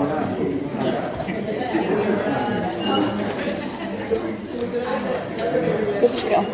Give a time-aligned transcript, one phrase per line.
[0.00, 0.08] Good
[6.16, 6.46] skill.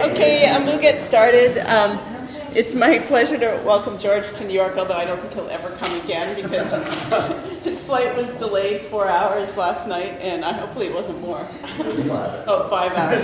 [0.00, 1.58] Okay, um, we'll get started.
[1.66, 1.98] Um,
[2.54, 5.68] it's my pleasure to welcome George to New York, although I don't think he'll ever
[5.76, 6.72] come again because
[7.62, 11.46] his flight was delayed four hours last night, and I, hopefully it wasn't more.
[11.62, 13.22] oh, five hours.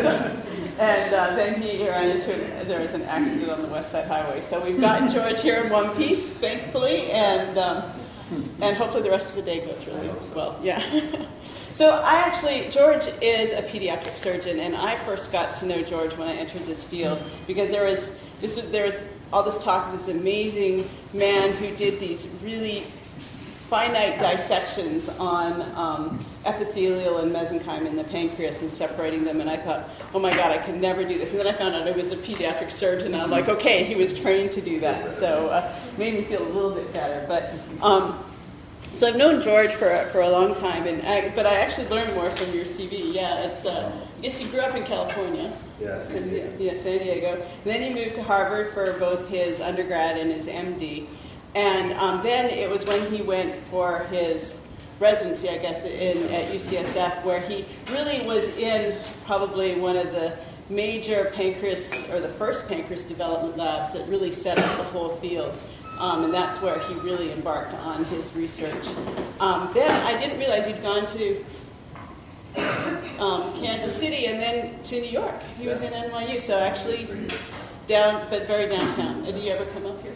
[0.79, 4.43] and uh, then he ran into there was an accident on the West Side Highway.
[4.43, 7.91] So we've gotten George here in one piece, thankfully, and um,
[8.61, 10.61] and hopefully the rest of the day goes really well.
[10.63, 10.85] Yeah.
[11.73, 16.17] So I actually, George is a pediatric surgeon, and I first got to know George
[16.17, 19.87] when I entered this field because there was this was there was all this talk
[19.87, 22.85] of this amazing man who did these really
[23.69, 29.57] finite dissections on um, epithelial and mesenchyme in the pancreas and separating them, and I
[29.57, 31.33] thought, oh my God, I could never do this.
[31.33, 34.19] And then I found out I was a pediatric surgeon, I'm like, okay, he was
[34.19, 37.53] trained to do that, so uh, made me feel a little bit better, but.
[37.85, 38.19] Um,
[38.95, 42.15] so I've known George for, for a long time, and I, but I actually learned
[42.15, 43.13] more from your CV.
[43.13, 43.67] Yeah, it's.
[43.67, 43.93] Uh,
[44.27, 45.53] Guess you grew up in California.
[45.81, 46.53] Yeah, San Diego.
[46.59, 47.35] Yeah, San Diego.
[47.35, 51.07] And then he moved to Harvard for both his undergrad and his MD,
[51.55, 54.59] and um, then it was when he went for his
[54.99, 60.37] residency, I guess, in at UCSF, where he really was in probably one of the
[60.71, 65.57] major pancreas or the first pancreas development labs that really set up the whole field.
[66.01, 68.89] Um, and that's where he really embarked on his research.
[69.39, 71.45] Um, then I didn't realize he'd gone to
[73.21, 75.43] um, Kansas City and then to New York.
[75.59, 77.09] He was in NYU, so actually
[77.87, 79.25] down, but very downtown.
[79.25, 80.13] Did you ever come up here?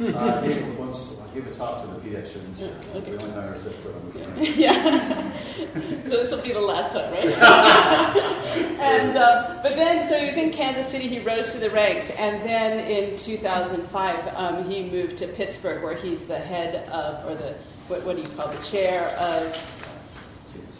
[0.00, 1.16] Uh, I gave once.
[1.20, 2.56] I gave a talk to the pediatricians.
[2.58, 2.70] here.
[2.70, 4.56] Yeah, It was the only time I ever set foot on this campus.
[4.56, 5.30] yeah.
[6.04, 7.24] so this will be the last time, right?
[8.80, 11.08] and uh, but then, so he was in Kansas City.
[11.08, 15.96] He rose through the ranks, and then in 2005, um, he moved to Pittsburgh, where
[15.96, 17.54] he's the head of, or the
[17.88, 19.52] what, what do you call the chair of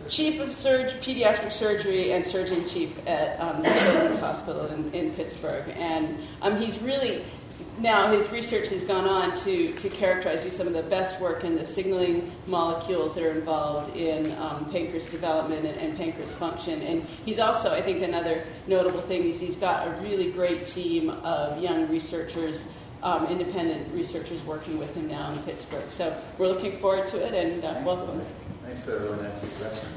[0.09, 5.13] chief of surg- pediatric surgery and surgeon chief at um, the Children's Hospital in, in
[5.13, 5.65] Pittsburgh.
[5.77, 7.23] And um, he's really,
[7.79, 11.45] now his research has gone on to, to characterize do some of the best work
[11.45, 16.83] in the signaling molecules that are involved in um, pancreas development and, and pancreas function.
[16.83, 21.11] And he's also, I think, another notable thing is he's got a really great team
[21.11, 22.67] of young researchers.
[23.01, 25.89] Um, independent researchers working with him now in Pittsburgh.
[25.89, 28.09] So we're looking forward to it and uh, Thanks, welcome.
[28.09, 28.25] Lily.
[28.65, 29.89] Thanks for nice introduction.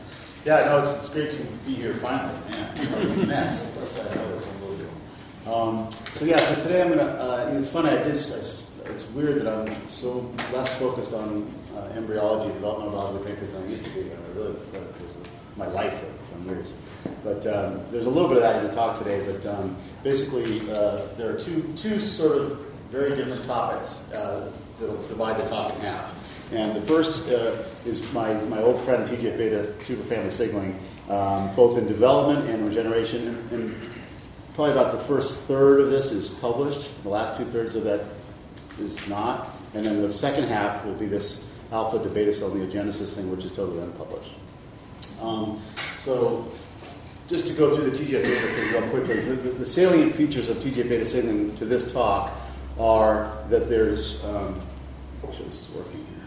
[0.45, 2.37] Yeah, no, it's, it's great to be here finally.
[2.49, 3.75] Man, mess.
[3.99, 5.47] I know this one's a little bit.
[5.47, 7.03] Um, so yeah, so today I'm gonna.
[7.03, 7.89] Uh, it's funny.
[7.89, 8.07] I did.
[8.07, 13.63] It's, it's weird that I'm so less focused on uh, embryology, developmental biology pancreas than
[13.63, 14.01] I used to be.
[14.01, 16.73] I really because of my life for, for years.
[17.23, 19.23] But um, there's a little bit of that in the talk today.
[19.25, 25.01] But um, basically, uh, there are two two sort of very different topics uh, that'll
[25.07, 26.13] divide the talk in half.
[26.51, 30.77] And the first uh, is my, my old friend TGF beta superfamily signaling,
[31.09, 33.29] um, both in development and regeneration.
[33.29, 33.75] And, and
[34.53, 37.01] probably about the first third of this is published.
[37.03, 38.01] The last two thirds of that
[38.77, 39.55] is not.
[39.73, 43.45] And then the second half will be this alpha to beta cell neogenesis thing, which
[43.45, 44.37] is totally unpublished.
[45.21, 45.61] Um,
[45.99, 46.51] so
[47.29, 50.49] just to go through the TGF beta thing real quickly, the, the, the salient features
[50.49, 52.33] of TGF beta signaling to this talk
[52.81, 54.59] are that there's, um,
[55.23, 56.25] make sure this is working here.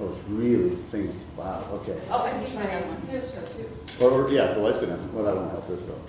[0.00, 1.14] Oh, it's really faint.
[1.36, 2.00] Wow, okay.
[2.10, 4.04] Oh, I think my own one too, so too.
[4.04, 6.00] Or, or- yeah, if the light's going to, well, that won't help this though.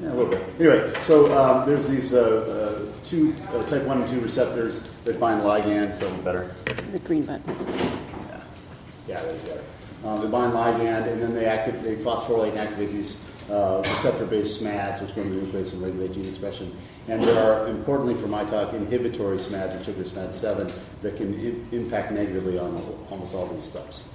[0.00, 0.44] Yeah, a little bit.
[0.60, 5.18] Anyway, so um, there's these uh, uh, two uh, type 1 and 2 receptors that
[5.18, 6.54] bind ligand, so better.
[6.92, 7.42] The green button.
[8.28, 8.42] Yeah,
[9.08, 9.64] yeah, that's better.
[10.04, 13.14] Um, they bind ligand, and then they active, they phosphorylate and activate these
[13.50, 16.72] uh, receptor-based SMADs, which go into the nucleus and regulate gene expression.
[17.08, 22.12] And there are, importantly for my talk, inhibitory SMADs, in particular SMAD7, that can impact
[22.12, 22.76] negatively on
[23.10, 24.08] almost all these steps.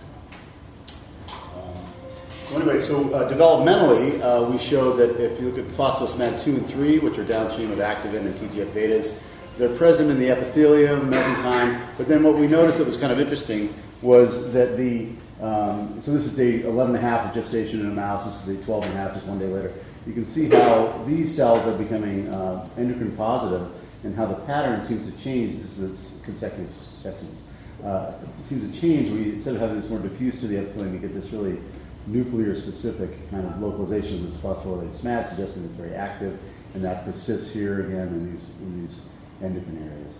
[1.55, 1.85] Um,
[2.29, 6.55] So anyway, so uh, developmentally, uh, we showed that if you look at phosphosmad 2
[6.55, 9.17] and 3, which are downstream of activin and TGF betas,
[9.57, 13.19] they're present in the epithelium, mesenchyme, but then what we noticed that was kind of
[13.19, 15.09] interesting was that the,
[15.41, 18.47] um, so this is day 11 and a half of gestation in a mouse, this
[18.47, 19.73] is day 12 and a half, just one day later.
[20.05, 23.67] You can see how these cells are becoming uh, endocrine positive
[24.03, 25.61] and how the pattern seems to change.
[25.61, 27.41] This is consecutive sections.
[27.83, 28.13] Uh,
[28.47, 31.13] seems to change you, instead of having this more diffuse through the epithelium, you get
[31.13, 31.59] this really
[32.07, 36.39] nuclear specific kind of localization of this phosphorylated SMAD, suggesting it's very active,
[36.73, 39.01] and that persists here again in these, in these
[39.41, 40.15] endocrine areas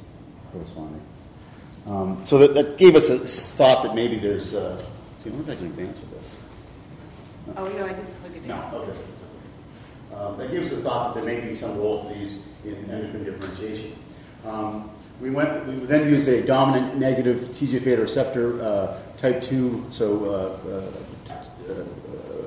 [0.51, 1.01] corresponding.
[1.87, 4.83] Um, so that, that gave us a thought that maybe there's, uh,
[5.21, 6.39] see, I wonder if I can advance with this.
[7.55, 8.45] Oh, no, I just look at it.
[8.45, 8.99] No, okay.
[10.15, 12.89] Um, that gives us a thought that there may be some role for these in
[12.89, 13.95] endocrine differentiation.
[14.45, 14.89] Um,
[15.19, 15.67] we went.
[15.67, 21.71] We then used a dominant negative TGF beta receptor uh, type two, so uh, uh,
[21.71, 21.85] uh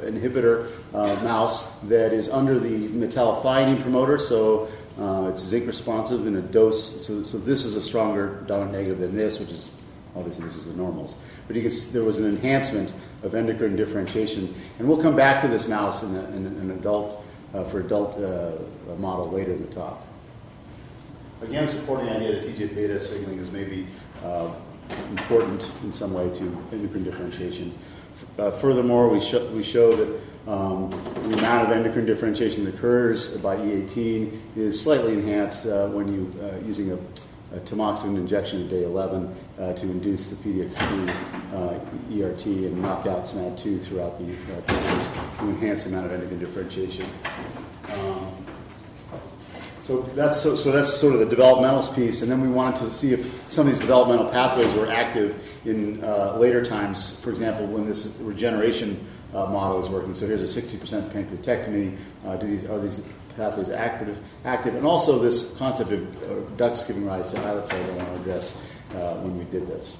[0.04, 4.18] inhibitor uh, mouse that is under the metallothionein promoter.
[4.18, 4.68] So
[4.98, 7.06] uh, it's zinc responsive in a dose.
[7.06, 9.70] So, so this is a stronger dominant negative than this, which is
[10.16, 11.16] obviously this is the normals.
[11.46, 15.48] But you can, there was an enhancement of endocrine differentiation, and we'll come back to
[15.48, 17.24] this mouse in, a, in an adult
[17.54, 18.52] uh, for adult uh,
[18.98, 20.06] model later in the talk.
[21.42, 23.86] Again, supporting the idea that TGF beta signaling is maybe
[24.24, 24.50] uh,
[25.10, 27.74] important in some way to endocrine differentiation.
[28.38, 30.08] Uh, furthermore, we, sh- we show that
[30.50, 30.90] um,
[31.28, 36.32] the amount of endocrine differentiation that occurs by E18 is slightly enhanced uh, when you
[36.42, 36.98] uh, using a,
[37.60, 41.08] tamoxifen injection at day 11 uh, to induce the PDX2
[41.54, 46.40] uh, ERT and knock out SMAD2 throughout the uh, to enhance the amount of endocrine
[46.40, 47.06] differentiation.
[47.92, 48.32] Um,
[49.82, 52.90] so that's so, so that's sort of the developmental piece, and then we wanted to
[52.90, 57.20] see if some of these developmental pathways were active in uh, later times.
[57.20, 58.98] For example, when this regeneration
[59.34, 60.14] uh, model is working.
[60.14, 61.98] So here's a 60% pancreatectomy.
[62.24, 63.02] Uh, do these are these
[63.36, 64.18] pathways active?
[64.44, 67.88] Active, and also this concept of uh, ducts giving rise to islet cells.
[67.88, 69.96] I want to address uh, when we did this.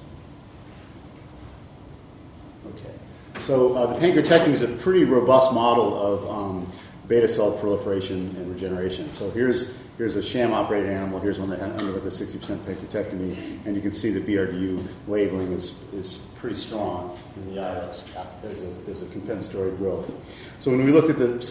[2.67, 2.93] Okay.
[3.39, 6.67] So uh, the pancreatectomy is a pretty robust model of um,
[7.07, 9.11] beta cell proliferation and regeneration.
[9.11, 11.19] So here's, here's a sham operated animal.
[11.19, 13.65] Here's one that had underwent a 60% pancreatectomy.
[13.65, 18.09] And you can see the BRDU labeling is, is pretty strong in the islets
[18.43, 20.13] as a, as a compensatory growth.
[20.59, 21.41] So when we looked at the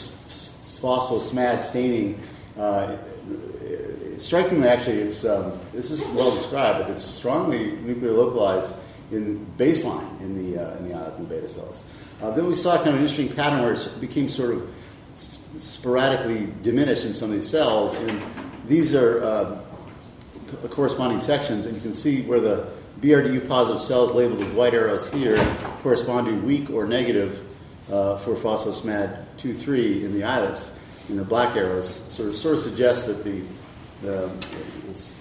[0.85, 2.19] phospho-SMAD staining,
[2.59, 2.97] uh,
[4.19, 8.75] strikingly, actually, it's, um, this is well described, but it's strongly nuclear localized
[9.11, 11.85] in baseline in the, uh, in the islets and beta cells.
[12.21, 14.71] Uh, then we saw kind of an interesting pattern where it became sort of
[15.59, 17.95] sporadically diminished in some of these cells.
[17.95, 18.23] And
[18.67, 19.61] these are uh,
[20.71, 22.69] corresponding sections, and you can see where the
[23.01, 25.37] BRDU positive cells labeled with white arrows here
[25.83, 27.43] correspond to weak or negative
[27.91, 30.73] uh, for phosphosmad 2-3 in the islets.
[31.09, 33.43] in the black arrows sort of sort of suggest that the,
[34.03, 34.31] the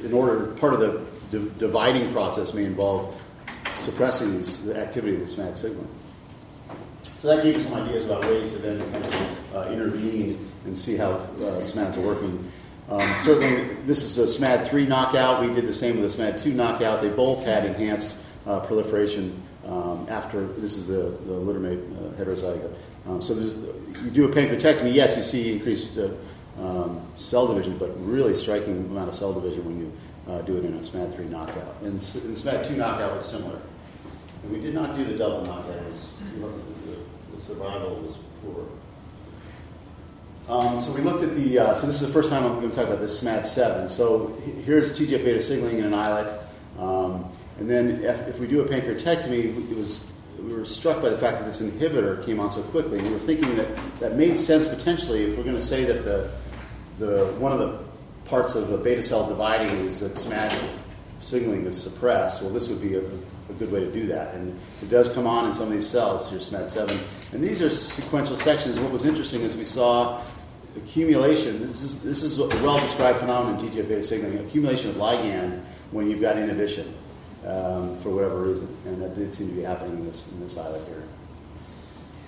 [0.04, 1.02] in order part of the
[1.32, 3.22] di- dividing process may involve
[3.76, 5.88] suppressing the activity of the SMAD signal.
[7.02, 10.78] So that gave us some ideas about ways to then kind of uh, intervene and
[10.78, 12.44] see how uh, SMADs are working.
[12.90, 15.42] Um, certainly, this is a SMAD3 knockout.
[15.42, 17.02] We did the same with a SMAD2 knockout.
[17.02, 22.74] They both had enhanced uh, proliferation um, after this is the, the littermate uh, heterozygote.
[23.08, 26.10] Um, so you do a pancreatectomy, yes, you see increased uh,
[26.60, 29.94] um, cell division, but really striking amount of cell division when you
[30.28, 31.76] uh, do it in a SMAD3 knockout.
[31.82, 33.60] And, and SMAD2 knockout was similar.
[34.44, 35.76] And we did not do the double knockout.
[35.76, 36.22] It was
[37.34, 38.66] the survival was poor.
[40.50, 42.70] Um, so we looked at the, uh, so this is the first time I'm going
[42.70, 43.90] to talk about this SMAD7.
[43.90, 44.28] So
[44.66, 46.38] here's TGF beta signaling in an islet.
[47.60, 50.00] And then if, if, we do a pancreatectomy, it was,
[50.40, 52.98] we were struck by the fact that this inhibitor came on so quickly.
[52.98, 53.68] And we were thinking that
[54.00, 56.32] that made sense potentially if we're going to say that the,
[56.98, 57.80] the, one of the
[58.26, 60.58] parts of the beta cell dividing is that SMAD
[61.22, 62.42] signaling is suppressed.
[62.42, 64.34] Well, this would be a, a good way to do that.
[64.34, 67.34] And it does come on in some of these cells, your SMAD7.
[67.34, 68.80] And these are sequential sections.
[68.80, 70.22] What was interesting is we saw
[70.76, 71.60] accumulation.
[71.60, 75.64] This is, this is a well described phenomenon in TGF beta signaling accumulation of ligand
[75.92, 76.94] when you've got inhibition
[77.46, 78.76] um, for whatever reason.
[78.86, 81.04] And that did seem to be happening in this, in this islet here.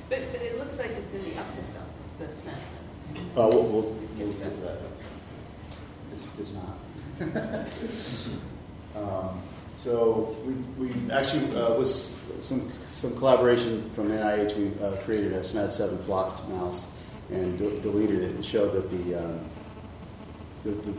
[0.10, 2.58] But, but it looks like it's in the upper cells, the SMAD.
[3.38, 4.78] Uh, we'll, we'll, we'll get to that.
[6.14, 6.78] It's, it's not.
[8.96, 9.42] um,
[9.74, 10.54] so we,
[10.88, 16.48] we actually, uh, with some, some collaboration from NIH, we uh, created a SMAD7 floxed
[16.48, 16.90] mouse
[17.30, 19.50] and de- deleted it and showed that the, um,
[20.64, 20.94] the, the,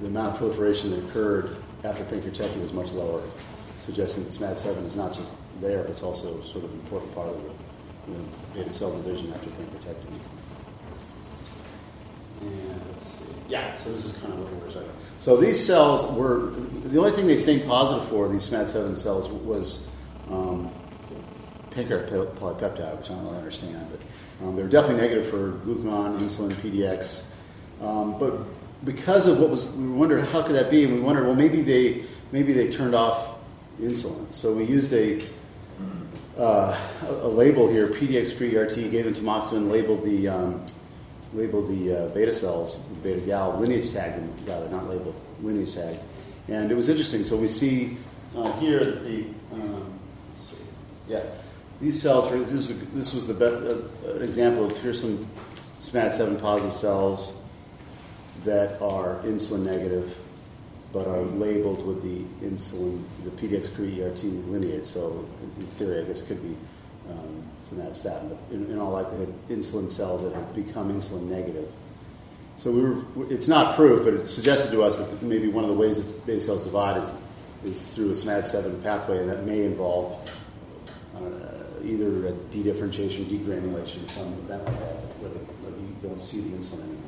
[0.00, 3.22] the, amount of proliferation that occurred after pancreatectomy was much lower,
[3.80, 7.28] suggesting that SMAD7 is not just there, but it's also sort of an important part
[7.28, 10.20] of the, the beta cell division after pancreatectomy.
[12.42, 13.24] And let's see.
[13.48, 15.02] Yeah, so this is kind of what we were talking about.
[15.18, 16.50] So these cells were,
[16.84, 19.86] the only thing they stained positive for, these SMAD7 cells, was
[20.30, 20.70] um,
[21.70, 24.00] pancreatic polypeptide, which I don't really understand, but
[24.44, 27.26] um, they were definitely negative for glucagon, insulin, PDX.
[27.82, 28.34] Um, but
[28.84, 31.62] because of what was, we wondered how could that be, and we wondered, well, maybe
[31.62, 33.34] they maybe they turned off
[33.80, 34.32] insulin.
[34.32, 35.20] So we used a
[36.38, 40.64] uh, a label here, PDX3 ERT, gave them tamoxifen, labeled the um,
[41.34, 45.96] labeled the uh, beta cells beta gal, lineage tagged them rather, not labeled, lineage tag.
[46.48, 47.22] And it was interesting.
[47.22, 47.96] So we see
[48.36, 49.98] uh, here that the um,
[51.08, 51.22] yeah
[51.80, 52.30] these cells.
[52.30, 55.26] This, this was the be- uh, an example of here's some
[55.80, 57.34] SMAD7 positive cells
[58.44, 60.18] that are insulin negative
[60.92, 64.84] but are labeled with the insulin, the PDX3 ERT lineage.
[64.84, 65.24] So
[65.58, 66.56] in theory, I guess it could be
[67.10, 71.68] um, somatostatin, but in, in, all likelihood, insulin cells that have become insulin negative.
[72.56, 75.70] So we were, it's not proof, but it suggested to us that maybe one of
[75.70, 77.14] the ways that beta cells divide is,
[77.64, 80.30] is through a SMAD7 pathway, and that may involve
[81.16, 81.20] uh,
[81.82, 86.56] either a de-differentiation, degranulation, some event like that, where, the, where you don't see the
[86.56, 86.99] insulin anymore.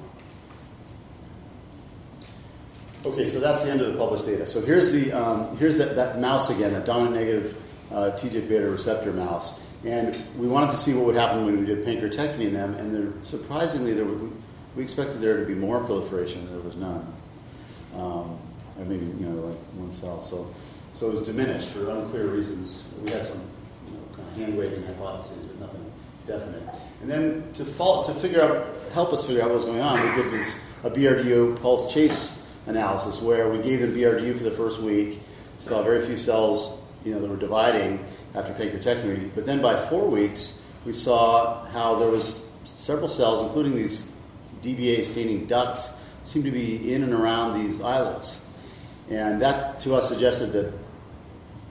[3.05, 4.47] Okay, so that's the end of the published data.
[4.47, 7.57] So here's the um, here's that, that mouse again, that dominant negative
[7.91, 11.67] uh, TGF beta receptor mouse, and we wanted to see what would happen when we
[11.67, 14.29] did pancreatectomy in them, and there, surprisingly, there were,
[14.77, 16.49] we expected there to be more proliferation.
[16.53, 17.13] There was none,
[17.97, 18.41] um,
[18.79, 20.23] or maybe you know like one cell.
[20.23, 20.49] So
[20.93, 22.89] so it was diminished for unclear reasons.
[23.03, 23.41] We had some
[23.89, 25.93] you know, kind of hand waving hypotheses, but nothing
[26.29, 26.81] definite.
[27.01, 30.23] And then to to figure out help us figure out what was going on, we
[30.23, 34.81] did this a BRDO pulse chase analysis where we gave them BRDU for the first
[34.81, 35.21] week,
[35.59, 38.05] saw very few cells you know, that were dividing
[38.35, 39.31] after pancreatectomy.
[39.35, 44.11] But then by four weeks, we saw how there was several cells, including these
[44.63, 45.93] DBA staining ducts,
[46.25, 48.45] seemed to be in and around these islets.
[49.11, 50.73] And that to us suggested that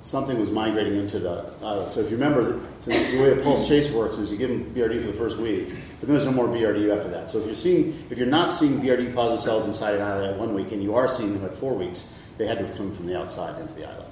[0.02, 1.90] something was migrating into the islet.
[1.90, 4.74] So if you remember, so the way the pulse chase works is you give them
[4.74, 5.68] BRD for the first week,
[6.00, 7.30] but then there's no more BRD after that.
[7.30, 10.38] So if you're seeing, if you're not seeing BRD positive cells inside an islet at
[10.38, 12.92] one week, and you are seeing them at four weeks, they had to have come
[12.92, 14.08] from the outside into the islet.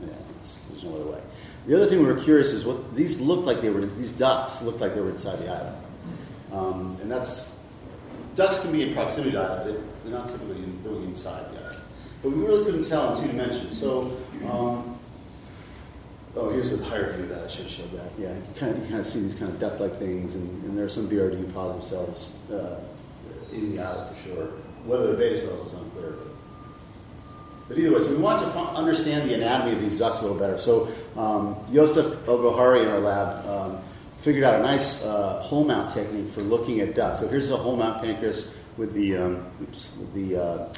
[0.00, 1.20] Yeah, there's no other way.
[1.66, 3.84] The other thing we were curious is what these looked like they were.
[3.84, 5.74] These dots looked like they were inside the islet,
[6.52, 7.54] um, and that's
[8.34, 10.04] ducts can be in proximity to the islet.
[10.04, 11.78] They're not typically going inside the islet.
[12.22, 13.78] But we really couldn't tell in two dimensions.
[13.78, 14.10] So,
[14.44, 14.98] um,
[16.36, 17.44] oh, here's a higher view of that.
[17.44, 18.12] I should have showed that.
[18.18, 20.76] Yeah, you kind of, you kind of see these kind of duct-like things, and, and
[20.76, 22.80] there are some BRD positive cells uh,
[23.52, 24.46] in the islet for sure.
[24.84, 26.14] Whether they're beta cells was unclear.
[27.68, 30.38] But either way, so we want to understand the anatomy of these ducts a little
[30.38, 30.56] better.
[30.56, 33.78] So um, Yosef Ogohari in our lab um,
[34.18, 37.20] figured out a nice uh, hole mount technique for looking at ducts.
[37.20, 40.72] So here's a hole mount pancreas with the, um, oops, with the uh,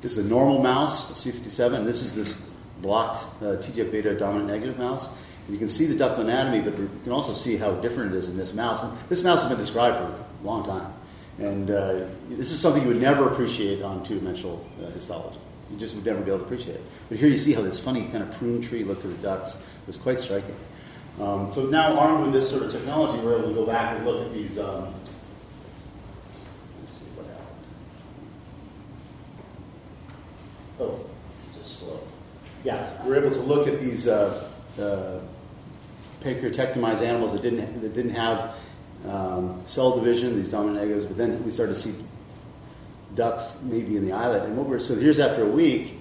[0.00, 1.84] this is a normal mouse, C57.
[1.84, 2.47] This is this
[2.80, 5.08] blocked uh, TGF beta dominant negative mouse.
[5.46, 8.12] And you can see the duct anatomy, but the, you can also see how different
[8.12, 8.82] it is in this mouse.
[8.82, 10.92] And this mouse has been described for a long time.
[11.38, 15.38] And uh, this is something you would never appreciate on two dimensional uh, histology.
[15.70, 16.82] You just would never be able to appreciate it.
[17.08, 19.78] But here you see how this funny kind of prune tree look to the ducts.
[19.86, 20.56] Was quite striking.
[21.20, 24.04] Um, so now, armed with this sort of technology, we're able to go back and
[24.04, 24.94] look at these um,
[30.80, 31.04] Oh,
[31.52, 32.00] just slow.
[32.64, 35.20] Yeah, we're able to look at these uh, uh,
[36.20, 38.58] pancreatectomized animals that didn't that didn't have
[39.06, 41.94] um, cell division, these dominant negatives, but then we started to see
[43.14, 44.42] ducts maybe in the islet.
[44.44, 45.94] And what we're so here's after a week.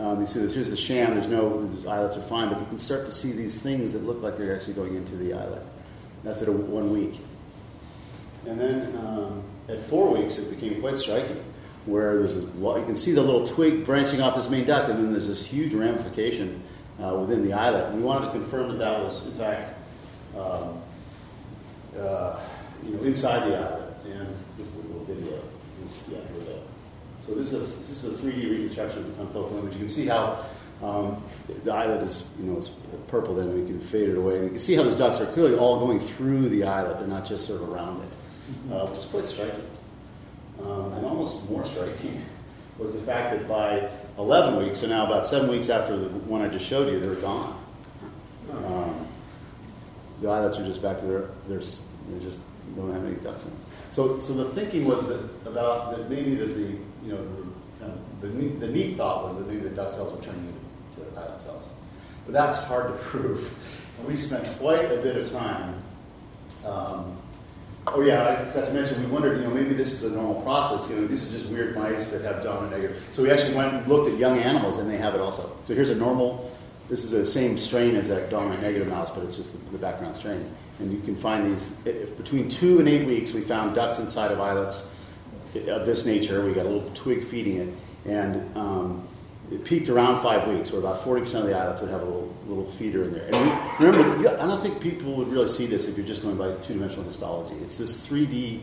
[0.00, 0.54] Um, you see this.
[0.54, 1.12] Here's the sham.
[1.14, 4.02] There's no these islets are fine, but you can start to see these things that
[4.04, 5.62] look like they're actually going into the islet.
[6.24, 7.20] That's at a, one week.
[8.46, 11.44] And then um, at four weeks, it became quite striking
[11.86, 14.98] where there's this, you can see the little twig branching off this main duct, and
[14.98, 16.62] then there's this huge ramification
[17.02, 17.86] uh, within the islet.
[17.86, 19.76] And we wanted to confirm that that was, in fact,
[20.38, 20.80] um,
[21.98, 22.40] uh,
[22.84, 23.96] you know, inside the islet.
[24.04, 25.42] And this is a little video.
[25.80, 26.62] This is, yeah, here we go.
[27.20, 29.74] So this is a, this is a 3D reconstruction of the confocal image.
[29.74, 30.44] You can see how
[30.82, 31.22] um,
[31.64, 32.70] the islet is, you know, it's
[33.06, 33.34] purple.
[33.34, 35.56] Then we can fade it away, and you can see how those ducts are clearly
[35.56, 36.98] all going through the islet.
[36.98, 39.62] They're not just sort of around it, uh, which is quite striking.
[40.60, 42.22] Um, and almost more striking
[42.78, 46.42] was the fact that by 11 weeks, so now about seven weeks after the one
[46.42, 47.58] I just showed you, they're gone.
[48.50, 49.06] Um,
[50.20, 52.38] the islets are just back to their, their they just
[52.76, 53.60] don't have any ducts in them.
[53.90, 57.26] So, so the thinking was that about that maybe that the you know
[57.80, 60.54] kind of the neat, the neat thought was that maybe the duct cells were turning
[60.96, 61.72] into islet cells,
[62.24, 63.88] but that's hard to prove.
[63.98, 65.74] And we spent quite a bit of time
[66.66, 67.16] um,
[67.88, 69.02] Oh yeah, I forgot to mention.
[69.02, 70.88] We wondered, you know, maybe this is a normal process.
[70.88, 73.08] You know, these are just weird mice that have dominant negative.
[73.10, 75.50] So we actually went and looked at young animals, and they have it also.
[75.64, 76.50] So here's a normal.
[76.88, 79.78] This is the same strain as that dominant negative mouse, but it's just the, the
[79.78, 80.48] background strain.
[80.78, 83.32] And you can find these if between two and eight weeks.
[83.32, 85.16] We found ducks inside of islets
[85.54, 86.44] of this nature.
[86.44, 87.68] We got a little twig feeding it,
[88.04, 89.08] and um,
[89.52, 92.34] it peaked around five weeks, where about 40% of the islets would have a little,
[92.46, 93.26] little feeder in there.
[93.32, 96.52] And remember, I don't think people would really see this if you're just going by
[96.52, 97.54] two-dimensional histology.
[97.56, 98.60] It's this 3D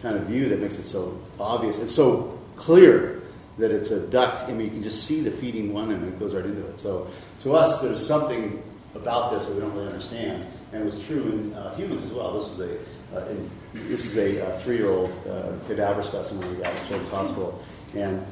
[0.00, 1.78] kind of view that makes it so obvious.
[1.78, 3.22] and so clear
[3.58, 4.40] that it's a duct.
[4.44, 6.80] I mean, you can just see the feeding one, and it goes right into it.
[6.80, 7.06] So
[7.40, 8.62] to us, there's something
[8.94, 12.12] about this that we don't really understand, and it was true in uh, humans as
[12.12, 12.34] well.
[12.34, 12.78] This was a
[13.16, 13.34] uh,
[13.74, 17.62] this is a uh, three-year-old uh, cadaver specimen we got at Children's Hospital,
[17.94, 18.24] and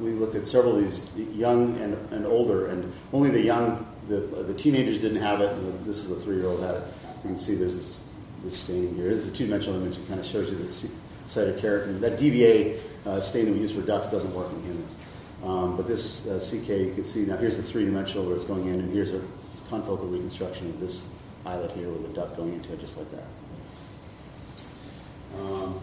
[0.00, 4.20] we, looked at several of these young and, and older, and only the young, the,
[4.20, 6.82] the teenagers didn't have it, and this is a three-year-old had it.
[6.92, 8.06] So you can see there's this,
[8.44, 9.08] this staining here.
[9.08, 9.96] This is a two-dimensional image.
[9.98, 12.00] It kind of shows you the cytokeratin.
[12.00, 14.94] That DVA uh, stain that we use for ducks doesn't work in humans.
[15.42, 18.66] Um, but this uh, CK, you can see now here's the three-dimensional where it's going
[18.66, 19.22] in, and here's a
[19.70, 21.06] confocal reconstruction of this
[21.46, 23.24] islet here with a duck going into it just like that.
[25.38, 25.80] Um,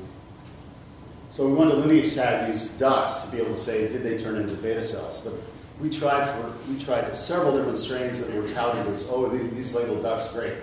[1.38, 4.17] so we wanted to lineage tag these ducts to be able to say, did they
[4.17, 5.22] turn into beta cells?
[5.22, 5.34] But
[5.79, 10.01] we tried for we tried several different strains that were touted as, oh, these, labeled
[10.01, 10.56] ducks great.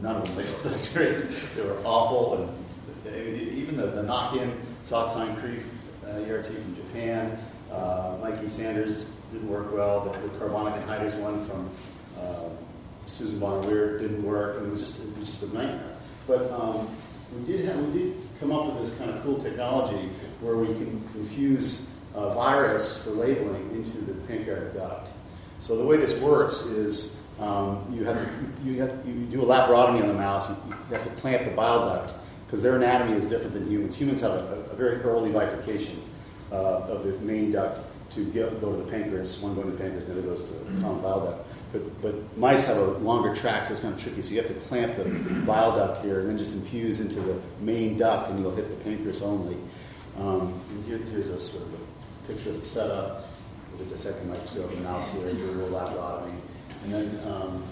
[0.00, 1.18] None of them labeled ducks great.
[1.54, 2.52] they were awful,
[3.06, 4.52] and even the, the knock-in
[4.82, 5.60] Soxine Cree
[6.08, 7.38] uh, ERT from Japan,
[7.70, 10.00] uh, Mikey Sanders didn't work well.
[10.00, 11.70] The, the carbonic anhydrous one from
[12.18, 12.48] uh,
[13.06, 14.56] Susan Bonner Weir didn't work.
[14.56, 15.96] I mean, it was just it was just a nightmare.
[16.26, 16.88] But um,
[17.32, 20.08] we did have, we did come up with this kind of cool technology
[20.40, 25.10] where we can infuse a virus for labeling into the pancreatic duct.
[25.58, 28.28] So the way this works is um, you have to
[28.64, 30.50] you, have, you do a laparotomy on the mouse.
[30.50, 32.14] You, you have to clamp the bile duct
[32.46, 33.96] because their anatomy is different than humans.
[33.96, 36.02] Humans have a, a very early bifurcation
[36.50, 37.80] uh, of the main duct
[38.10, 39.40] to get, go to the pancreas.
[39.40, 41.48] One going to the pancreas, and the other goes to the common bile duct.
[41.72, 44.22] But, but mice have a longer track, so it's kind of tricky.
[44.22, 45.04] So you have to clamp the
[45.46, 48.84] bile duct here and then just infuse into the main duct, and you'll hit the
[48.84, 49.56] pancreas only.
[50.18, 53.26] Um, and here, here's a sort of a picture of the setup
[53.72, 56.34] with a dissecting microscope, a mouse here, do a little laparotomy.
[56.84, 57.64] And then um,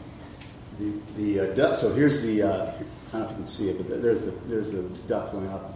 [0.78, 3.68] the, the uh, duct, so here's the, uh, I don't know if you can see
[3.68, 5.74] it, but there's the, there's the duct going up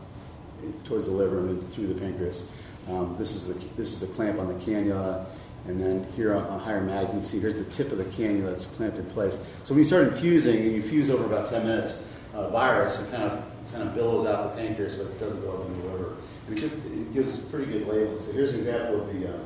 [0.85, 2.49] towards the liver and then through the pancreas.
[2.89, 5.27] Um, this, is the, this is a clamp on the cannula.
[5.67, 8.05] And then here on a higher mag, you can see here's the tip of the
[8.05, 9.37] cannula that's clamped in place.
[9.63, 13.11] So when you start infusing, and you fuse over about 10 minutes, uh, virus, it
[13.11, 15.89] kind of kind of billows out the pancreas, but it doesn't go up in the
[15.89, 16.17] liver.
[16.47, 18.21] And it, gives a pretty good label.
[18.21, 19.41] So here's an example of the, um,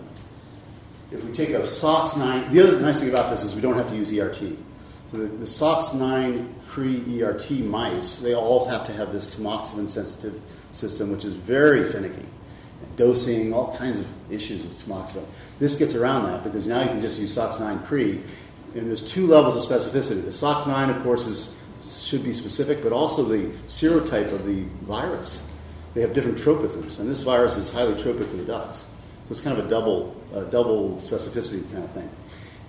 [1.11, 3.89] if we take a SOX9, the other nice thing about this is we don't have
[3.89, 4.59] to use ERT.
[5.07, 10.41] So the, the SOX9 Cree ERT mice, they all have to have this tamoxifen sensitive
[10.73, 12.27] system, which is very finicky
[12.97, 15.25] dosing, all kinds of issues with tamoxifen.
[15.59, 18.21] This gets around that because now you can just use SOX9 Cree,
[18.75, 20.23] and there's two levels of specificity.
[20.23, 21.55] The SOX9, of course, is
[21.88, 25.43] should be specific, but also the serotype of the virus.
[25.95, 28.87] They have different tropisms, and this virus is highly tropic for the ducks.
[29.25, 30.14] So it's kind of a double,
[30.51, 32.11] double specificity kind of thing.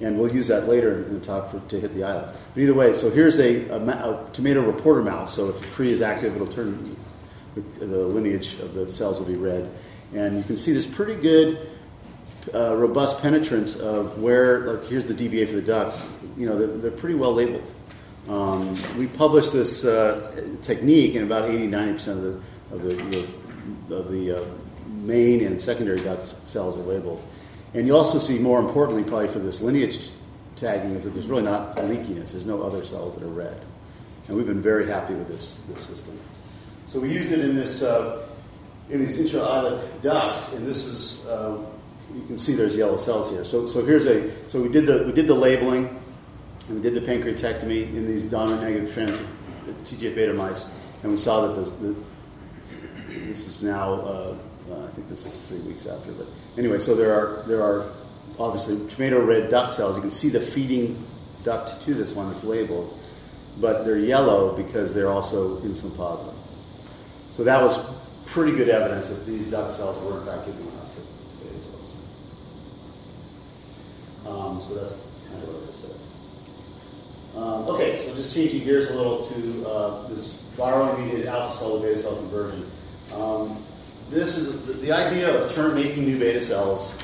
[0.01, 2.41] And we'll use that later in the talk for, to hit the islets.
[2.53, 5.33] But either way, so here's a, a, a tomato reporter mouse.
[5.33, 6.95] So if Cree is active, it'll turn
[7.55, 9.69] the, the lineage of the cells will be red.
[10.13, 11.69] And you can see this pretty good,
[12.53, 16.11] uh, robust penetrance of where, like, here's the DBA for the ducts.
[16.37, 17.69] You know, they're, they're pretty well labeled.
[18.27, 22.93] Um, we published this uh, technique, and about 80 90% of the, of the,
[23.87, 24.45] the of the uh,
[24.87, 27.25] main and secondary duct cells are labeled.
[27.73, 30.09] And you also see, more importantly, probably for this lineage
[30.55, 32.31] tagging, is that there's really not leakiness.
[32.31, 33.59] There's no other cells that are red.
[34.27, 36.17] And we've been very happy with this, this system.
[36.85, 38.27] So we use it in this uh,
[38.89, 41.63] in these intra-islet ducts, and this is uh,
[42.15, 43.43] you can see there's yellow cells here.
[43.43, 45.87] So, so here's a so we did the we did the labeling,
[46.67, 49.19] and we did the pancreatectomy in these dominant negative trans
[49.83, 50.69] TGF beta mice,
[51.03, 51.95] and we saw that the,
[53.07, 54.37] this is now uh,
[54.71, 57.91] uh, I think this is three weeks after, but anyway, so there are there are
[58.39, 59.95] obviously tomato red duct cells.
[59.95, 61.05] You can see the feeding
[61.43, 62.99] duct to this one that's labeled,
[63.59, 66.33] but they're yellow because they're also insulin positive.
[67.31, 67.79] So that was
[68.31, 70.99] pretty good evidence that these duct cells were in fact giving rise to,
[71.43, 71.95] beta cells.
[74.27, 75.95] Um, so that's kind of what I said.
[77.35, 81.77] Um, okay, so just changing gears a little to uh, this virally mediated alpha cell
[81.77, 82.69] to beta cell conversion.
[83.15, 83.63] Um,
[84.09, 86.95] this is the, the idea of turn making new beta cells.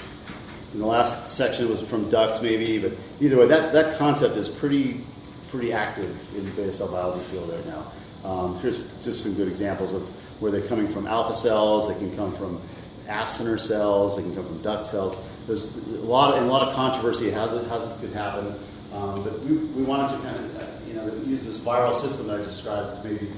[0.74, 4.50] In the last section was from ducks, maybe, but either way, that, that concept is
[4.50, 5.02] pretty
[5.48, 7.92] pretty active in the beta cell biology field right now.
[8.26, 12.16] Um, here's just some good examples of where they're coming from alpha cells, they can
[12.16, 12.62] come from
[13.08, 15.18] acinar cells, they can come from duct cells.
[15.48, 18.56] There's a lot of, a lot of controversy how this, how this could happen,
[18.94, 22.28] um, but we, we wanted to kind of uh, you know use this viral system
[22.28, 23.32] that I described to maybe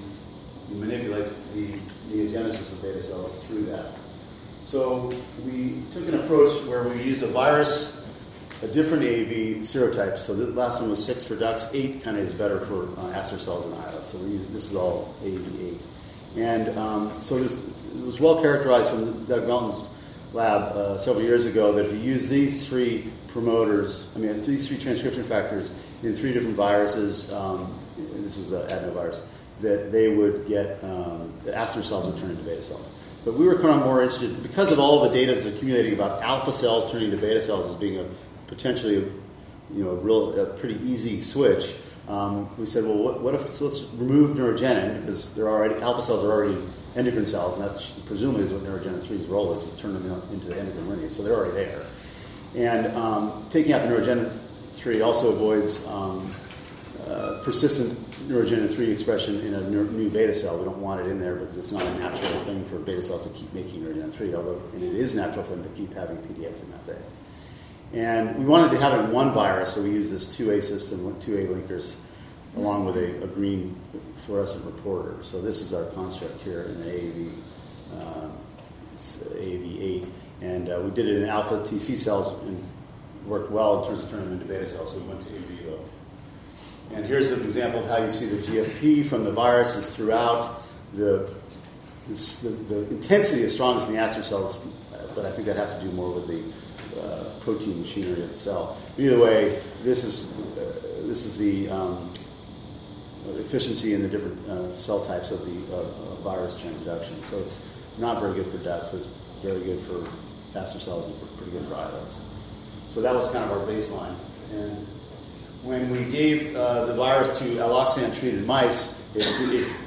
[0.69, 1.73] manipulate the
[2.10, 3.93] neogenesis of beta cells through that.
[4.63, 5.13] So
[5.45, 8.05] we took an approach where we used a virus,
[8.62, 10.17] a different AAV serotype.
[10.17, 13.23] So the last one was six for ducks, eight kind of is better for uh,
[13.23, 14.12] cells and islets.
[14.12, 15.86] So we use, this is all AAV eight.
[16.38, 19.84] And um, so this, it was well characterized from Doug Melton's
[20.34, 24.67] lab uh, several years ago that if you use these three promoters, I mean, these
[24.67, 25.71] three transcription factors
[26.04, 27.73] in three different viruses, um,
[28.17, 29.23] this was an adenovirus,
[29.62, 32.91] that they would get, um, the aster cells would turn into beta cells.
[33.26, 36.21] But we were kind of more interested, because of all the data that's accumulating about
[36.21, 38.06] alpha cells turning into beta cells as being a
[38.45, 39.12] potentially,
[39.73, 41.73] you know, a real, a pretty easy switch.
[42.08, 46.02] Um, we said, well, what, what, if, so let's remove neurogenin, because they're already, alpha
[46.02, 46.58] cells are already
[46.96, 50.48] endocrine cells, and that's presumably is what neurogenin 3's role is, is turn them into
[50.48, 51.86] the endocrine lineage, so they're already there.
[52.56, 54.39] And um, taking out the neurogenin
[54.72, 56.34] 3 also avoids um,
[57.06, 60.58] uh, persistent neurogenin 3 expression in a new beta cell.
[60.58, 63.28] We don't want it in there because it's not a natural thing for beta cells
[63.28, 66.17] to keep making neurogenin 3, although and it is natural for them to keep having
[66.17, 67.02] PDX and MFA.
[67.93, 71.06] And we wanted to have it in one virus, so we used this 2A system
[71.06, 71.97] with 2A linkers
[72.58, 73.76] along with a, a green
[74.15, 75.21] fluorescent reporter.
[75.23, 77.32] So this is our construct here in the AAV,
[78.02, 78.32] um,
[78.95, 80.10] AAV8.
[80.41, 82.63] And uh, we did it in alpha TC cells and
[83.26, 85.41] worked well in terms of turning them into beta cells, so we went to in
[85.43, 85.80] vivo.
[86.93, 90.63] And here's an example of how you see the GFP from the viruses throughout.
[90.93, 91.30] The,
[92.08, 94.60] the, the intensity is strongest in the aster cells,
[95.13, 98.36] but I think that has to do more with the uh, protein machinery of the
[98.36, 98.75] cell.
[98.97, 102.12] But either way, this is, uh, this is the um,
[103.38, 107.23] efficiency in the different uh, cell types of the uh, uh, virus transduction.
[107.23, 109.10] So it's not very good for ducks, but it's
[109.41, 110.05] very good for
[110.60, 112.19] aster cells and pretty good for islets.
[112.88, 114.15] So that was kind of our baseline.
[114.51, 114.86] And
[115.63, 119.25] when we gave uh, the virus to alloxan treated mice, it,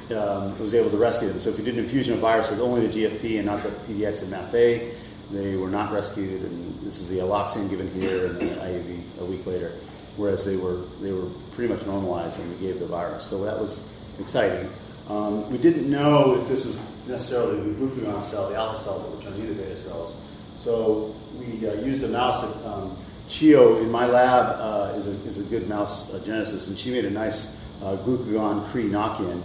[0.08, 1.40] it, um, was able to rescue them.
[1.40, 3.68] So if you did an infusion of virus with only the GFP and not the
[3.68, 4.94] PDX and MAFA,
[5.30, 6.42] they were not rescued.
[6.42, 9.70] And this is the alloxan given here and the IUV a week later,
[10.16, 13.22] whereas they were, they were pretty much normalized when we gave the virus.
[13.22, 13.84] So that was
[14.18, 14.68] exciting.
[15.08, 19.14] Um, we didn't know if this was necessarily the glucagon cell, the alpha cells that
[19.14, 20.16] were turning into beta cells.
[20.56, 22.98] So we uh, used a mouse that um,
[23.28, 27.04] Chio in my lab uh, is, a, is a good mouse uh, and she made
[27.04, 29.44] a nice uh, glucagon Cree knock-in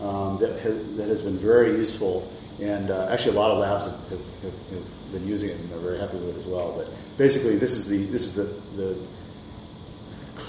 [0.00, 2.28] um, that, ha- that has been very useful.
[2.60, 5.78] And uh, actually, a lot of labs have, have, have, been using it, and they're
[5.78, 6.72] very happy with it as well.
[6.76, 8.44] But basically, this is the this is the
[8.76, 8.96] the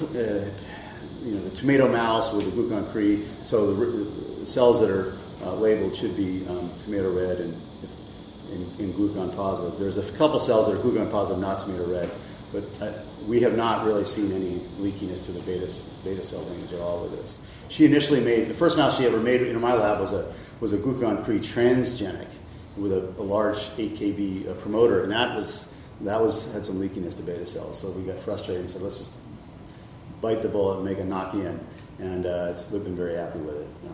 [0.02, 0.52] uh,
[1.24, 3.24] you know the tomato mouse with the glucagon Cree.
[3.44, 3.86] So the,
[4.40, 7.62] the cells that are uh, labeled should be um, tomato red and,
[8.52, 9.80] and, and glucagon positive.
[9.80, 12.10] There's a couple cells that are glucagon positive, not tomato red.
[12.52, 12.92] But uh,
[13.26, 15.72] we have not really seen any leakiness to the beta,
[16.04, 17.64] beta cell lineage at all with this.
[17.70, 20.74] She initially made, the first mouse she ever made in my lab was a, was
[20.74, 22.38] a glucagon Cree transgenic
[22.82, 26.80] with a, a large 8 kb uh, promoter, and that was, that was, had some
[26.80, 27.80] leakiness to beta cells.
[27.80, 29.14] So we got frustrated and said, let's just
[30.20, 31.60] bite the bullet and make a knock in.
[32.00, 33.90] And uh, we've been very happy with it uh,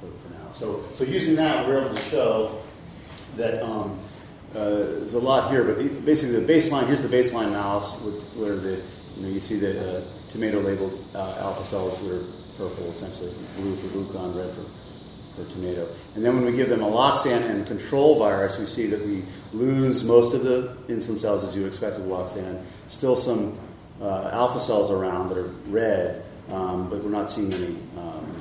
[0.00, 0.50] for, for, now.
[0.52, 2.62] So, so using that, we're able to show
[3.36, 3.98] that um,
[4.54, 8.00] uh, there's a lot here, but basically the baseline, here's the baseline mouse
[8.36, 8.82] where the,
[9.16, 12.24] you know, you see the uh, tomato labeled uh, alpha cells that are
[12.56, 14.64] purple essentially, blue for glucan, red for,
[15.46, 15.88] tomato.
[16.14, 20.04] And then when we give them aloxan and control virus, we see that we lose
[20.04, 23.58] most of the insulin cells as you would expect with aloxan, still some
[24.00, 28.36] uh, alpha cells around that are red, um, but we're not seeing any um,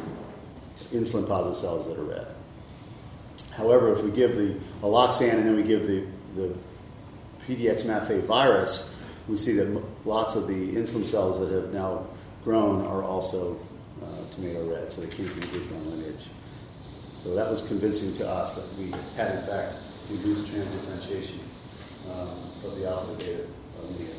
[0.91, 2.27] insulin positive cells that are red.
[3.51, 6.55] However, if we give the aloxan and then we give the, the
[7.47, 12.05] PDX MAFA virus, we see that lots of the insulin cells that have now
[12.43, 13.59] grown are also
[14.03, 16.29] uh, tomato red, so they came from the glucagon lineage.
[17.21, 19.75] So that was convincing to us that we had, in fact,
[20.09, 21.37] reduced transdifferentiation
[22.09, 22.29] um,
[22.65, 23.45] of the alpha beta
[23.83, 24.15] lineage.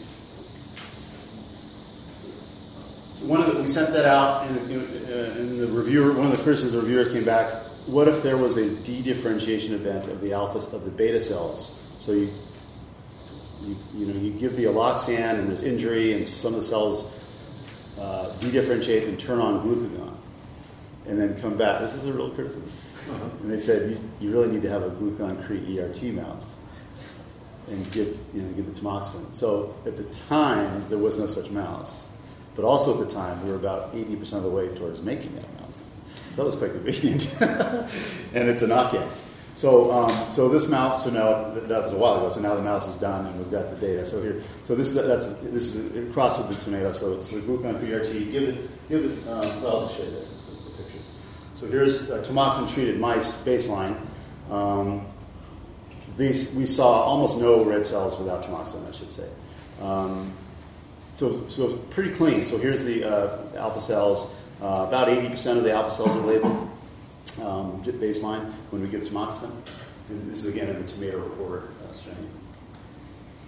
[3.14, 6.42] So one of the, we sent that out, and, uh, the reviewer, one of the
[6.42, 10.84] criticisms reviewers came back what if there was a dedifferentiation event of the alpha of
[10.84, 11.76] the beta cells?
[11.98, 12.32] So you,
[13.62, 17.24] you, you know you give the alloxan and there's injury and some of the cells
[17.98, 20.14] uh, dedifferentiate and turn on glucagon,
[21.06, 21.80] and then come back.
[21.80, 22.70] This is a real criticism.
[23.10, 23.24] Uh-huh.
[23.40, 26.58] And they said you, you, really need to have a glucagon Cree ERT mouse
[27.68, 29.32] and give you know give the tamoxifen.
[29.32, 32.08] So at the time there was no such mouse,
[32.54, 35.34] but also at the time we were about eighty percent of the way towards making
[35.34, 35.90] that mouse.
[36.30, 37.34] So that was quite convenient.
[38.34, 39.06] and it's a knock-in.
[39.54, 42.28] So, um, so this mouse, so now that was a while ago.
[42.30, 44.04] So now the mouse is done, and we've got the data.
[44.06, 46.92] So here, so this is that's this is crossed with the tomato.
[46.92, 48.32] So it's the glucan PRT.
[48.32, 49.28] Give it, give it.
[49.28, 50.24] Um, well, I'll just show you.
[51.62, 53.96] So here's uh, tamoxifen-treated mice baseline.
[54.50, 55.06] Um,
[56.16, 59.28] these, we saw almost no red cells without tamoxifen, I should say.
[59.80, 60.32] Um,
[61.14, 62.44] so, so pretty clean.
[62.46, 64.36] So here's the uh, alpha cells.
[64.60, 66.68] Uh, about 80% of the alpha cells are labeled
[67.40, 69.52] um, baseline when we give tamoxifen.
[70.08, 72.28] And this is again in the tomato reporter uh, strain.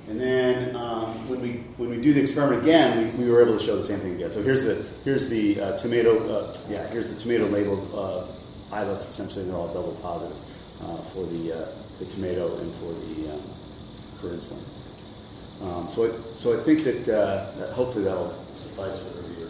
[0.09, 3.57] And then um, when we when we do the experiment again, we, we were able
[3.57, 4.31] to show the same thing again.
[4.31, 8.27] So here's the here's the uh, tomato uh, yeah here's the tomato labeled uh,
[8.75, 9.09] islets.
[9.09, 10.37] Essentially, they're all double positive
[10.83, 13.43] uh, for the uh, the tomato and for the um,
[14.17, 14.63] for insulin.
[15.63, 19.49] Um, so I, so I think that, that hopefully that'll suffice for the reviewer.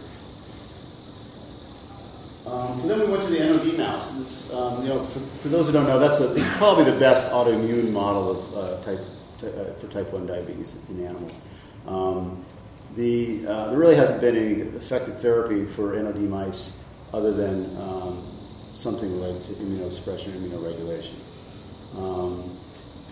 [2.47, 4.53] Um, so then we went to the NOD mouse.
[4.53, 7.31] Um, you know, for, for, those who don't know, that's a, it's probably the best
[7.31, 9.05] autoimmune model of uh, type, uh,
[9.78, 11.38] for type 1 diabetes in animals.
[11.87, 12.44] Um,
[12.96, 18.24] the, uh, there really hasn't been any effective therapy for NOD mice other than um,
[18.74, 21.14] something related to immunosuppression and immunoregulation.
[21.96, 22.57] Um,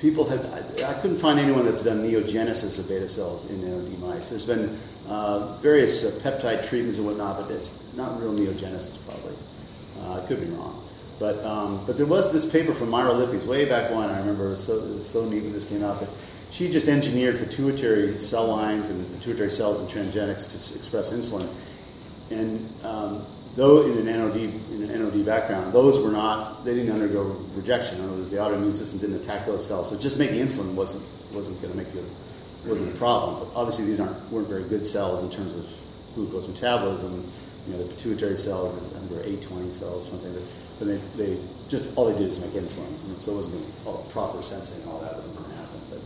[0.01, 3.99] people have, I, I, couldn't find anyone that's done neogenesis of beta cells in NOD
[4.01, 4.31] mice.
[4.31, 9.37] There's been uh, various uh, peptide treatments and whatnot, but it's not real neogenesis probably.
[10.01, 10.82] Uh, I could be wrong.
[11.23, 14.11] But, um, but there was this paper from Myra Lippes way back when.
[14.11, 16.09] I remember it was, so, it was so neat when this came out that
[16.51, 21.49] she just engineered pituitary cell lines and pituitary cells and transgenics to express insulin.
[22.33, 26.93] And um, though in an NOD in an NOD background, those were not they didn't
[26.93, 27.23] undergo
[27.55, 27.99] rejection.
[27.99, 29.91] In other words, the autoimmune system didn't attack those cells.
[29.91, 32.05] So just making insulin wasn't wasn't going to make you
[32.67, 33.47] wasn't a problem.
[33.47, 35.73] But obviously, these aren't weren't very good cells in terms of
[36.17, 37.31] glucose metabolism.
[37.69, 40.33] You know, the pituitary cells is under 820 cells something.
[40.33, 40.43] But,
[40.83, 43.21] but they, they just all they did is make insulin.
[43.21, 45.81] So it wasn't all proper sensing and all that wasn't going to happen.
[45.91, 46.01] But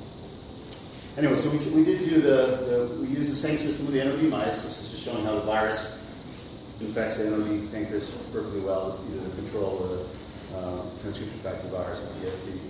[1.17, 4.05] anyway, so we, we did do the, the we used the same system with the
[4.05, 4.63] NOD mice.
[4.63, 6.03] This is just showing how the virus
[6.81, 11.69] infects the NOD pancreas perfectly well as either the control or the uh, transcription factor
[11.69, 12.61] virus with DFV.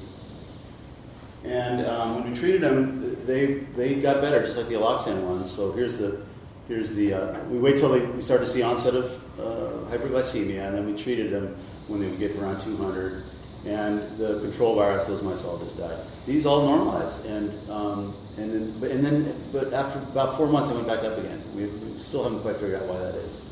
[1.45, 5.51] And um, when we treated them, they, they got better, just like the Aloxan ones.
[5.51, 6.23] So here's the,
[6.69, 10.67] here's the uh, we wait till they, we start to see onset of uh, hyperglycemia,
[10.67, 11.57] and then we treated them
[11.89, 13.25] when they would get to around 200.
[13.65, 15.99] And the control virus, those mice all just died.
[16.25, 20.75] These all normalized, and um, and then, and then, but after about four months, they
[20.75, 21.43] went back up again.
[21.55, 23.43] We, still haven't quite figured out why that is.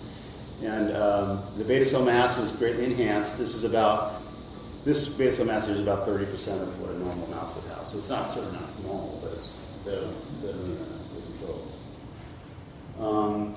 [0.63, 3.39] And um, the beta cell mass was greatly enhanced.
[3.39, 4.23] This is about,
[4.85, 7.89] this beta cell mass is about 30% of what a normal mouse would have.
[7.89, 10.11] So it's not sort of not normal, but it's the
[11.39, 11.73] controls.
[13.01, 13.57] Um,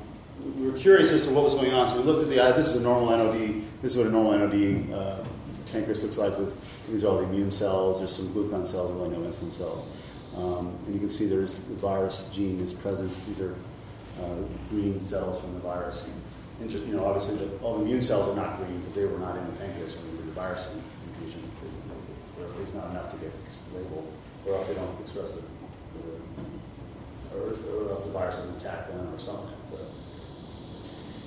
[0.57, 2.67] we curious as to what was going on, so we looked at the, uh, this
[2.67, 5.23] is a normal NOD, this is what a normal NOD uh,
[5.71, 6.57] pancreas looks like with,
[6.89, 9.87] these are all the immune cells, there's some glucan cells, and really no insulin cells.
[10.37, 13.11] Um, and you can see there's the virus gene is present.
[13.25, 13.55] These are
[14.21, 14.35] uh,
[14.69, 16.07] green cells from the virus.
[16.61, 19.17] And you know, obviously the, all the immune cells are not green because they were
[19.17, 20.75] not in the pancreas when we did the virus
[21.07, 21.41] infusion,
[22.39, 23.31] or at least not enough to get
[23.73, 24.11] labeled,
[24.45, 25.41] or else they don't express the,
[27.35, 29.56] or, or else the virus doesn't attack them or something.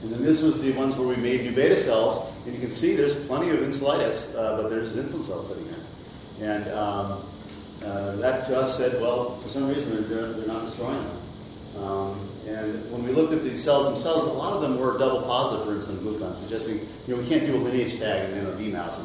[0.03, 2.71] And then this was the ones where we made new beta cells, and you can
[2.71, 5.81] see there's plenty of insulitis, uh, but there's insulin cells sitting there.
[6.41, 7.27] And um,
[7.85, 11.83] uh, that to us said, well, for some reason they're, they're, they're not destroying them.
[11.83, 15.23] Um, and when we looked at these cells themselves, a lot of them were double
[15.23, 18.45] positive for insulin glucan, suggesting you know we can't do a lineage tag in an
[18.45, 18.99] NOD mouse.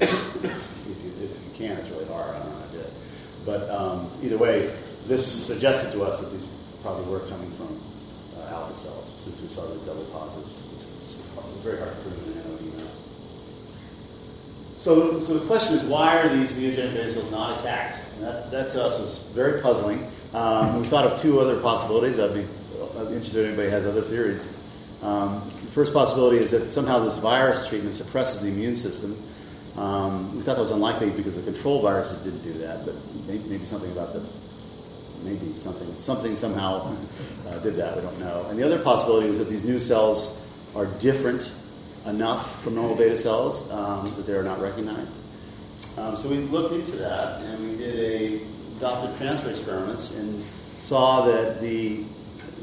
[0.00, 2.34] if, you, if you can, it's really hard.
[2.34, 2.92] I don't know how to do it.
[3.44, 4.72] But um, either way,
[5.06, 6.46] this suggested to us that these
[6.82, 7.77] probably were coming from
[8.68, 10.62] alpha cells, since we saw these double positives.
[10.74, 11.16] It's, it's
[11.62, 13.02] very hard to prove in NOD mouse.
[14.76, 18.00] So, so the question is, why are these neogenic beta cells not attacked?
[18.16, 20.08] And that, that to us was very puzzling.
[20.34, 22.20] Um, we thought of two other possibilities.
[22.20, 22.46] I'd be,
[22.98, 24.54] I'd be interested if anybody has other theories.
[25.02, 29.20] Um, the first possibility is that somehow this virus treatment suppresses the immune system.
[29.76, 33.48] Um, we thought that was unlikely because the control viruses didn't do that, but maybe,
[33.48, 34.24] maybe something about the
[35.22, 36.94] maybe something something somehow
[37.48, 37.96] uh, did that.
[37.96, 38.46] We don't know.
[38.48, 40.36] And the other possibility was that these new cells
[40.74, 41.54] are different
[42.06, 45.22] enough from normal beta cells um, that they are not recognized.
[45.96, 48.46] Um, so we looked into that and we did a
[48.78, 50.44] adopted transfer experiments and
[50.78, 52.04] saw that the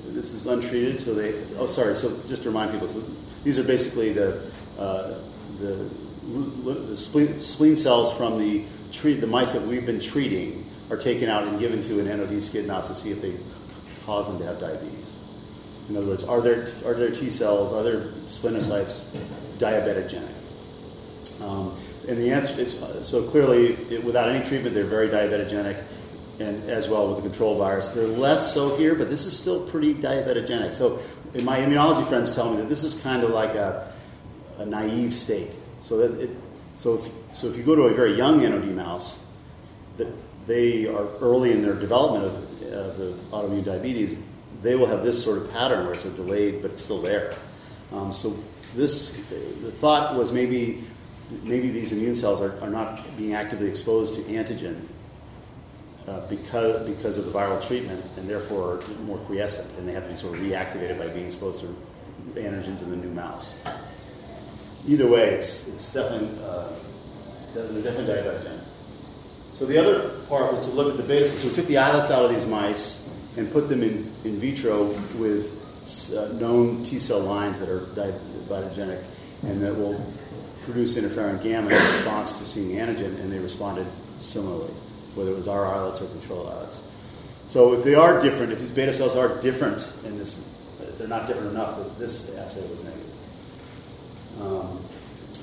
[0.08, 1.00] this is untreated.
[1.00, 1.96] So they oh sorry.
[1.96, 3.04] So just to remind people, so
[3.44, 5.16] these are basically the uh,
[5.60, 5.90] the
[6.88, 11.30] the spleen, spleen, cells from the treat the mice that we've been treating are taken
[11.30, 13.36] out and given to an NOD skid mouse to see if they
[14.06, 15.18] cause them to have diabetes.
[15.90, 19.08] In other words, are there are there T cells, are there splenocytes
[19.58, 20.32] diabetogenic?
[21.42, 21.76] Um,
[22.08, 25.84] and the answer is so clearly, it, without any treatment, they're very diabetogenic,
[26.40, 27.90] and as well with the control virus.
[27.90, 30.74] They're less so here, but this is still pretty diabetogenic.
[30.74, 31.00] So,
[31.42, 33.92] my immunology friends tell me that this is kind of like a,
[34.58, 35.56] a naive state.
[35.82, 36.38] So that it,
[36.76, 39.24] so if, so if you go to a very young NOD mouse,
[39.98, 40.08] that
[40.46, 42.36] they are early in their development of,
[42.74, 44.20] of the autoimmune diabetes,
[44.62, 47.34] they will have this sort of pattern where it's a delayed, but it's still there.
[47.92, 48.38] Um, so
[48.76, 49.12] this,
[49.62, 50.84] the thought was maybe
[51.44, 54.82] maybe these immune cells are, are not being actively exposed to antigen
[56.08, 60.04] uh, because, because of the viral treatment and therefore are more quiescent, and they have
[60.04, 61.76] to be sort of reactivated by being exposed to
[62.36, 63.56] antigens in the new mouse.
[64.88, 66.70] Either way, it's, it's definitely, uh,
[67.56, 68.65] definitely diabetogenic.
[69.56, 71.40] So the other part was to look at the beta cells.
[71.40, 74.88] So we took the islets out of these mice and put them in, in vitro
[75.16, 75.50] with
[76.14, 79.02] uh, known T cell lines that are diabetogenic
[79.44, 80.04] and that will
[80.66, 83.88] produce interferon gamma in response to seeing antigen, and they responded
[84.20, 84.74] similarly,
[85.14, 86.84] whether it was our islets or control islets.
[87.48, 90.38] So if they are different, if these beta cells are different in this,
[90.98, 93.10] they're not different enough that this assay was negative.
[94.42, 94.86] Um,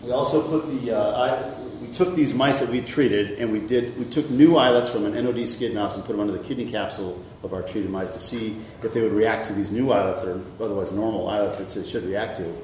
[0.05, 3.61] we also put the, uh, I, we took these mice that we treated and we
[3.61, 6.43] did, we took new islets from an NOD skid mouse and put them under the
[6.43, 9.93] kidney capsule of our treated mice to see if they would react to these new
[9.93, 12.55] islets that are otherwise normal islets that should react to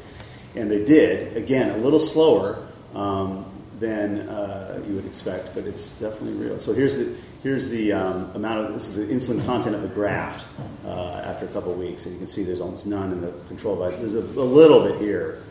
[0.55, 1.37] and they did.
[1.37, 3.45] Again, a little slower um,
[3.79, 6.59] than uh, you would expect, but it's definitely real.
[6.59, 9.89] So here's the here's the um, amount of this is the insulin content of the
[9.89, 10.49] graft
[10.85, 13.33] uh, after a couple of weeks, and you can see there's almost none in the
[13.47, 13.97] control device.
[13.97, 15.43] There's a, a little bit here.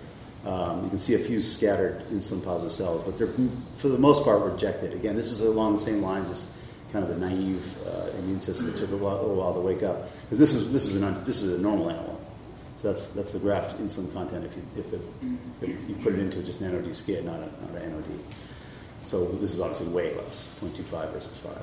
[0.48, 3.28] Um, you can see a few scattered insulin positive cells, but they're
[3.74, 4.94] for the most part rejected.
[4.94, 6.48] Again, this is along the same lines as
[6.90, 8.70] kind of the naive uh, immune system.
[8.70, 11.26] It took a while, a while to wake up because this is this is an
[11.26, 12.22] this is a normal animal.
[12.78, 15.02] So that's that's the graft insulin content if you if, the,
[15.62, 18.20] if you put it into just an NOD skid, not a, not an NOD.
[19.04, 21.54] So this is obviously way less, 0.25 versus 5.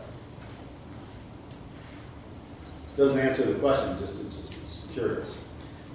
[2.84, 5.44] This doesn't answer the question, just it's, it's curious.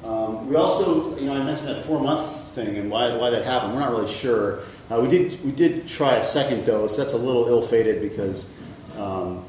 [0.04, 3.44] Um, we also, you know, I mentioned that four month thing and why, why that
[3.44, 3.74] happened.
[3.74, 4.60] We're not really sure.
[4.90, 6.96] Uh, we did we did try a second dose.
[6.96, 8.50] That's a little ill fated because
[8.98, 9.44] um,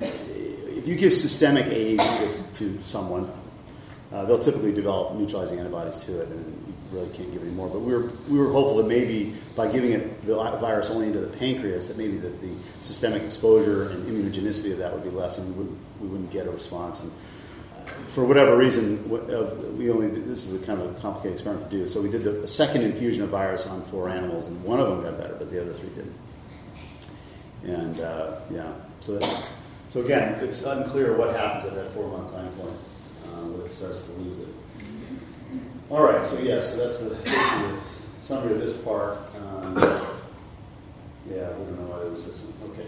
[0.00, 3.30] if you give systemic AAV to someone,
[4.12, 7.68] uh, they'll typically develop neutralizing antibodies to it, and you really can't give any more.
[7.68, 11.20] But we were, we were hopeful that maybe by giving it the virus only into
[11.20, 12.50] the pancreas, that maybe that the
[12.80, 16.46] systemic exposure and immunogenicity of that would be less, and we wouldn't, we wouldn't get
[16.46, 17.00] a response.
[17.00, 17.12] And
[18.06, 19.08] for whatever reason,
[19.76, 21.86] we only this is a kind of a complicated experiment to do.
[21.86, 25.02] So we did the second infusion of virus on four animals, and one of them
[25.02, 26.14] got better, but the other three didn't.
[27.64, 29.54] And uh, yeah, so that's,
[29.88, 32.76] so again, it's unclear what happens at that four month time point
[33.32, 34.48] um, when it starts to lose it.
[35.90, 37.78] All right, so yeah, so that's the, the
[38.22, 39.18] summary of this part.
[39.36, 39.74] Um,
[41.28, 42.46] yeah, we don't know why there was this.
[42.70, 42.86] Okay.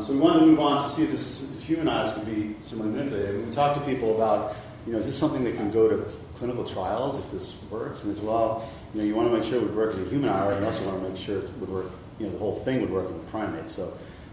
[0.00, 2.24] Um, so we wanted to move on to see if, this, if human islets can
[2.24, 3.44] be similarly manipulated.
[3.44, 6.64] We talked to people about, you know, is this something that can go to clinical
[6.64, 8.04] trials if this works?
[8.04, 10.08] And as well, you know, you want to make sure it would work in a
[10.08, 12.38] human islet, and you also want to make sure it would work, you know, the
[12.38, 13.72] whole thing would work in primates.
[13.72, 13.92] So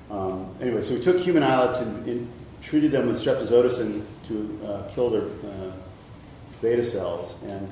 [0.10, 4.88] um, anyway, so we took human islets and, and treated them with streptozotocin to uh,
[4.88, 5.74] kill their uh,
[6.62, 7.36] beta cells.
[7.44, 7.70] And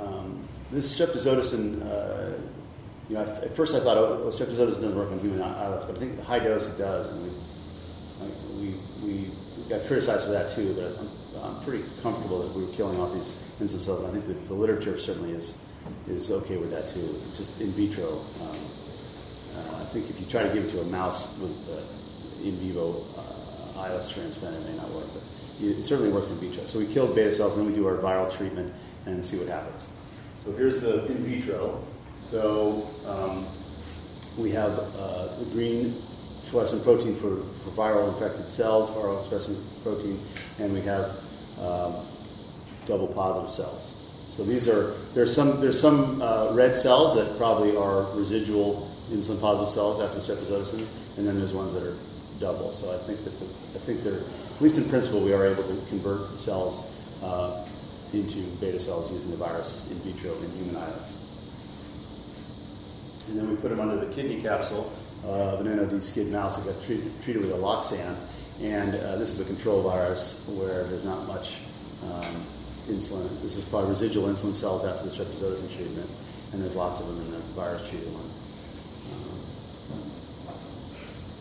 [0.00, 2.38] um, this streptozotocin, uh,
[3.12, 6.16] you know, at first I thought oh, doesn't work on human islets, but I think
[6.16, 7.10] the high dose it does.
[7.10, 7.22] And
[8.58, 9.30] we, we, we
[9.68, 13.12] got criticized for that too, but I'm, I'm pretty comfortable that we were killing off
[13.12, 14.00] these insulin cells.
[14.00, 15.58] And I think that the literature certainly is,
[16.06, 18.24] is okay with that too, just in vitro.
[18.40, 18.56] Um,
[19.58, 21.82] uh, I think if you try to give it to a mouse with uh,
[22.42, 23.04] in vivo
[23.76, 25.22] islets transplant, it may not work, but
[25.60, 26.64] it certainly works in vitro.
[26.64, 28.72] So we killed beta cells, and then we do our viral treatment
[29.04, 29.92] and see what happens.
[30.38, 31.84] So here's the in vitro.
[32.32, 33.46] So um,
[34.38, 36.02] we have uh, the green
[36.40, 40.18] fluorescent protein for, for viral infected cells, viral expressing protein,
[40.58, 41.14] and we have
[41.60, 41.94] um,
[42.86, 43.96] double positive cells.
[44.30, 49.38] So these are there's some there's some uh, red cells that probably are residual insulin
[49.38, 50.86] positive cells after streptozotocin,
[51.18, 51.98] and then there's ones that are
[52.40, 52.72] double.
[52.72, 53.44] So I think that the,
[53.74, 56.82] I think they're at least in principle we are able to convert the cells
[57.22, 57.68] uh,
[58.14, 61.18] into beta cells using the virus in vitro in human islets.
[63.28, 64.92] And then we put them under the kidney capsule
[65.24, 68.16] uh, of an NOD skid mouse that got treated, treated with aloxan.
[68.60, 71.60] And uh, this is a control virus where there's not much
[72.02, 72.44] um,
[72.88, 73.40] insulin.
[73.42, 76.10] This is probably residual insulin cells after the streptozotocin treatment,
[76.52, 78.30] and there's lots of them in the virus treated one.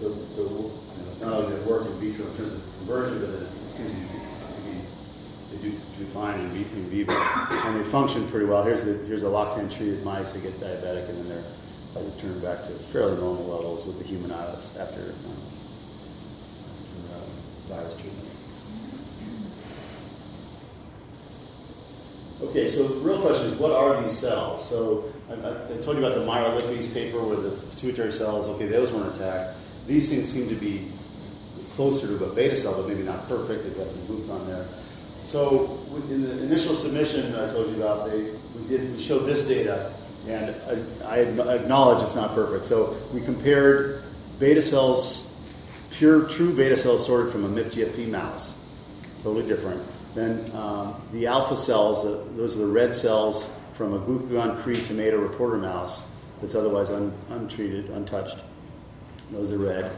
[0.02, 3.20] So, so you know, not only did it work in vitro in terms of conversion,
[3.20, 4.06] but it seems to be,
[5.52, 8.64] they do, do fine in, vivo, and they function pretty well.
[8.64, 10.32] Here's the here's a loxan treated mice.
[10.32, 11.44] They get diabetic, and then they're
[11.96, 15.38] I returned back to fairly normal levels with the human islets after, um,
[17.12, 18.28] uh, virus treatment.
[22.42, 24.68] Okay, so the real question is, what are these cells?
[24.68, 28.66] So I, I told you about the Meyer Lippies paper where the pituitary cells, okay,
[28.66, 29.58] those weren't attacked.
[29.86, 30.88] These things seem to be
[31.74, 33.64] closer to a beta cell, but maybe not perfect.
[33.64, 34.68] They've got some glucon there.
[35.24, 35.80] So
[36.10, 39.48] in the initial submission that I told you about, they, we did we showed this
[39.48, 39.94] data,
[40.28, 40.56] and
[41.04, 42.66] I, I acknowledge it's not perfect.
[42.66, 44.04] So we compared
[44.40, 45.32] beta cells,
[45.92, 48.60] pure true beta cells sorted from a MIP-GFP mouse,
[49.24, 49.82] totally different.
[50.14, 54.82] Then um, the alpha cells, the, those are the red cells from a glucagon Cree
[54.82, 56.06] tomato reporter mouse
[56.42, 58.44] that's otherwise un, untreated, untouched.
[59.32, 59.92] Those are red.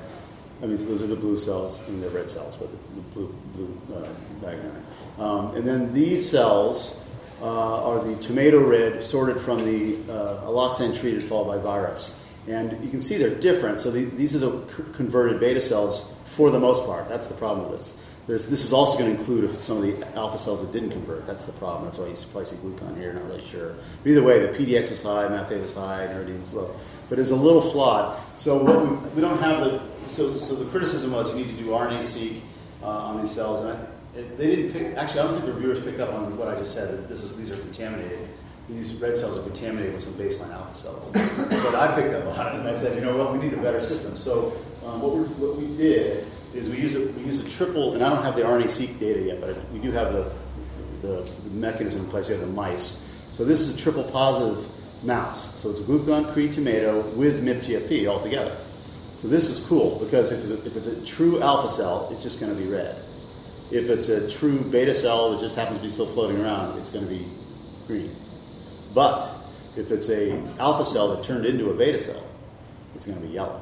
[0.62, 2.78] I mean, so those are the blue cells, I mean, they're red cells, but the,
[2.78, 4.08] the blue, blue uh,
[4.42, 4.86] background.
[5.18, 7.03] Um, and then these cells
[7.44, 12.20] uh, are the tomato red sorted from the uh, alloxan treated fall by virus.
[12.48, 13.82] And you can see they're different.
[13.82, 14.62] So the, these are the
[14.94, 17.10] converted beta cells for the most part.
[17.10, 18.14] That's the problem with this.
[18.28, 21.28] There's, this is also going to include some of the alpha cells that didn't convert.
[21.28, 21.84] That's the problem.
[21.84, 23.12] That's why you probably see glucon here.
[23.12, 23.76] Not really sure.
[24.02, 26.74] But either way, the PDX was high, MAPA was high, and was low.
[27.10, 28.18] But it's a little flawed.
[28.38, 29.82] So we, we, don't have the.
[30.12, 32.42] So, so the criticism was you need to do RNA-seq
[32.82, 33.86] uh, on these cells, and I,
[34.16, 34.98] it, they didn't pick.
[34.98, 36.90] Actually, I don't think the reviewers picked up on what I just said.
[36.90, 38.28] That this is these are contaminated.
[38.70, 41.10] These red cells are contaminated with some baseline alpha cells.
[41.12, 43.62] but I picked up on it, and I said, you know what, we need a
[43.62, 44.16] better system.
[44.16, 44.54] So
[44.86, 48.02] um, what, we, what we did is we use a, we use a triple, and
[48.02, 50.32] I don't have the RNA-seq data yet, but we do have the,
[51.02, 52.30] the, the mechanism in place.
[52.30, 53.10] We have the mice.
[53.32, 54.70] So this is a triple positive
[55.04, 55.60] mouse.
[55.60, 58.56] So it's a glucagon Cree tomato with MIP-GFP altogether.
[59.16, 62.56] So this is cool because if, if it's a true alpha cell, it's just going
[62.56, 62.96] to be red.
[63.72, 66.90] If it's a true beta cell that just happens to be still floating around, it's
[66.90, 67.28] going to be
[67.88, 68.16] green.
[68.94, 69.34] But
[69.76, 72.24] if it's a alpha cell that turned into a beta cell,
[72.96, 73.62] it's going to be yellow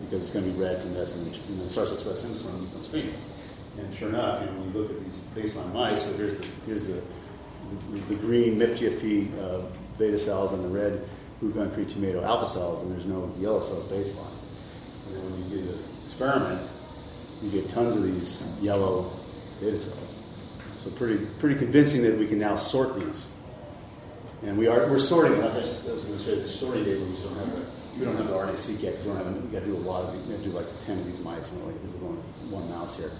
[0.00, 2.54] because it's going to be red from this, and, and then starts to express insulin
[2.54, 3.14] and becomes green.
[3.78, 6.46] And sure enough, you know, when you look at these baseline mice, so here's the
[6.66, 7.02] here's the
[7.92, 9.62] the, the green MIP-GFP uh,
[9.98, 11.06] beta cells and the red
[11.40, 14.32] glucagon Cree tomato alpha cells, and there's no yellow cells baseline.
[15.06, 16.68] And then when you do the experiment,
[17.42, 19.12] you get tons of these yellow
[19.60, 20.20] beta cells.
[20.78, 23.28] So pretty pretty convincing that we can now sort these.
[24.42, 25.42] And we are we're sorting them.
[25.42, 27.00] I was going to say the sorting data.
[27.00, 27.64] We don't have the
[27.98, 29.44] we don't have the RNA-seq yet because we don't have.
[29.44, 30.26] We got to do a lot of.
[30.26, 31.50] We have to do like ten of these mice.
[31.50, 33.10] We're like this is only one mouse here.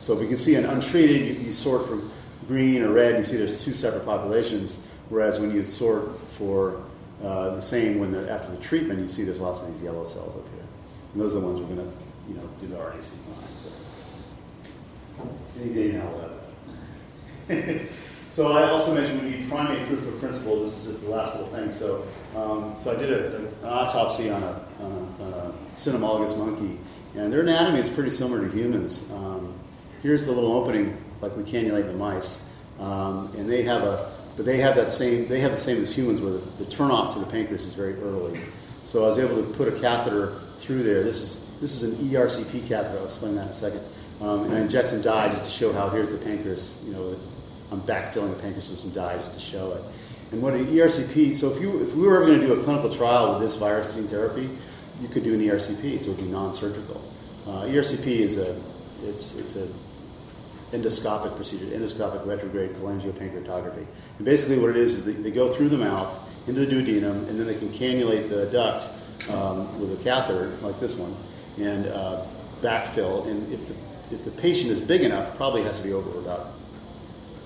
[0.00, 2.10] So we can see an untreated, you, you sort from
[2.46, 3.16] green or red.
[3.16, 4.78] and You see there's two separate populations.
[5.08, 6.84] Whereas when you sort for
[7.22, 10.36] uh, the same when after the treatment, you see there's lots of these yellow cells
[10.36, 10.64] up here,
[11.12, 13.44] and those are the ones we're going to you know do the RNA-seq on.
[13.58, 13.70] So
[15.60, 16.08] any day now
[17.48, 17.88] have
[18.30, 20.60] So I also mentioned we need primate proof of principle.
[20.60, 21.70] This is just the last little thing.
[21.70, 22.04] So,
[22.36, 24.84] um, so I did a, a, an autopsy on a, a,
[25.24, 26.78] a, cynomolgus monkey,
[27.16, 29.10] and their anatomy is pretty similar to humans.
[29.12, 29.54] Um,
[30.02, 32.42] here's the little opening, like we cannulate the mice,
[32.78, 35.94] um, and they have a, but they have that same, they have the same as
[35.94, 38.40] humans, where the, the turnoff to the pancreas is very early.
[38.84, 41.02] So I was able to put a catheter through there.
[41.02, 42.98] This is this is an ERCP catheter.
[42.98, 43.82] I'll explain that in a second.
[44.20, 47.16] Um, and I inject some dye just to show how here's the pancreas, you know,
[47.70, 49.82] I'm backfilling the pancreas with some dye just to show it.
[50.32, 52.62] And what an ERCP, so if, you, if we were ever going to do a
[52.62, 54.50] clinical trial with this virus gene therapy,
[55.00, 57.02] you could do an ERCP, so it would be non-surgical.
[57.46, 58.60] Uh, ERCP is a,
[59.04, 59.68] it's, it's a
[60.72, 63.86] endoscopic procedure, endoscopic retrograde cholangiopancreatography.
[64.16, 67.28] And basically what it is is they, they, go through the mouth into the duodenum,
[67.28, 68.90] and then they can cannulate the duct
[69.30, 71.16] um, with a catheter like this one,
[71.60, 72.24] and uh,
[72.60, 73.26] backfill.
[73.28, 73.74] And if the,
[74.10, 76.52] if the patient is big enough, probably has to be over about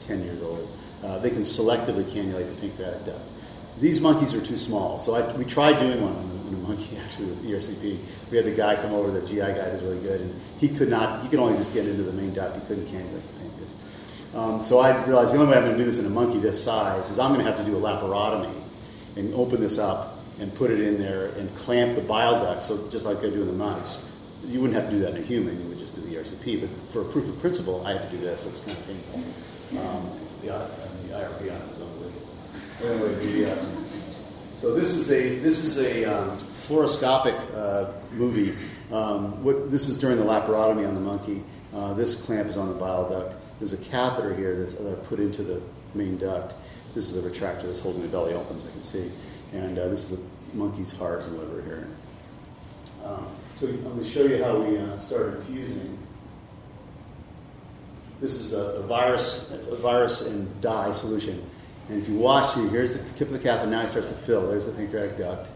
[0.01, 0.69] 10 years old,
[1.03, 3.21] uh, they can selectively cannulate the pancreatic duct.
[3.81, 7.29] These monkeys are too small, so I, we tried doing one on a monkey actually
[7.29, 8.31] with ERCP.
[8.31, 10.89] We had the guy come over, the GI guy who's really good, and he could
[10.89, 13.75] not, he could only just get into the main duct, he couldn't cannulate the pancreas.
[14.35, 16.39] Um, so I realized the only way I'm going to do this in a monkey
[16.39, 18.55] this size is I'm going to have to do a laparotomy
[19.17, 22.88] and open this up and put it in there and clamp the bile duct, so
[22.88, 24.12] just like I do in the mice.
[24.45, 26.61] You wouldn't have to do that in a human, you would just do the ERCP,
[26.61, 28.86] but for a proof of principle, I had to do this, so it's kind of
[28.86, 29.20] painful.
[29.78, 30.11] Um,
[30.43, 32.28] the, the IRB on it was unbelievable.
[32.84, 33.64] Anyway, the, uh,
[34.57, 38.57] so this is a this is a um, fluoroscopic uh, movie.
[38.90, 41.45] Um, what, this is during the laparotomy on the monkey.
[41.74, 43.36] Uh, this clamp is on the bile duct.
[43.59, 45.62] There's a catheter here that's that put into the
[45.95, 46.55] main duct.
[46.95, 49.11] This is the retractor that's holding the belly open, as I can see.
[49.53, 50.23] And uh, this is the
[50.55, 51.89] monkey's heart and liver here.
[53.05, 55.99] Um, so I'm going to show you how we uh, start infusing.
[58.21, 61.45] This is a, a virus, a virus and dye solution.
[61.89, 63.69] And if you watch, here's the tip of the catheter.
[63.69, 64.49] Now it starts to fill.
[64.49, 65.51] There's the pancreatic duct.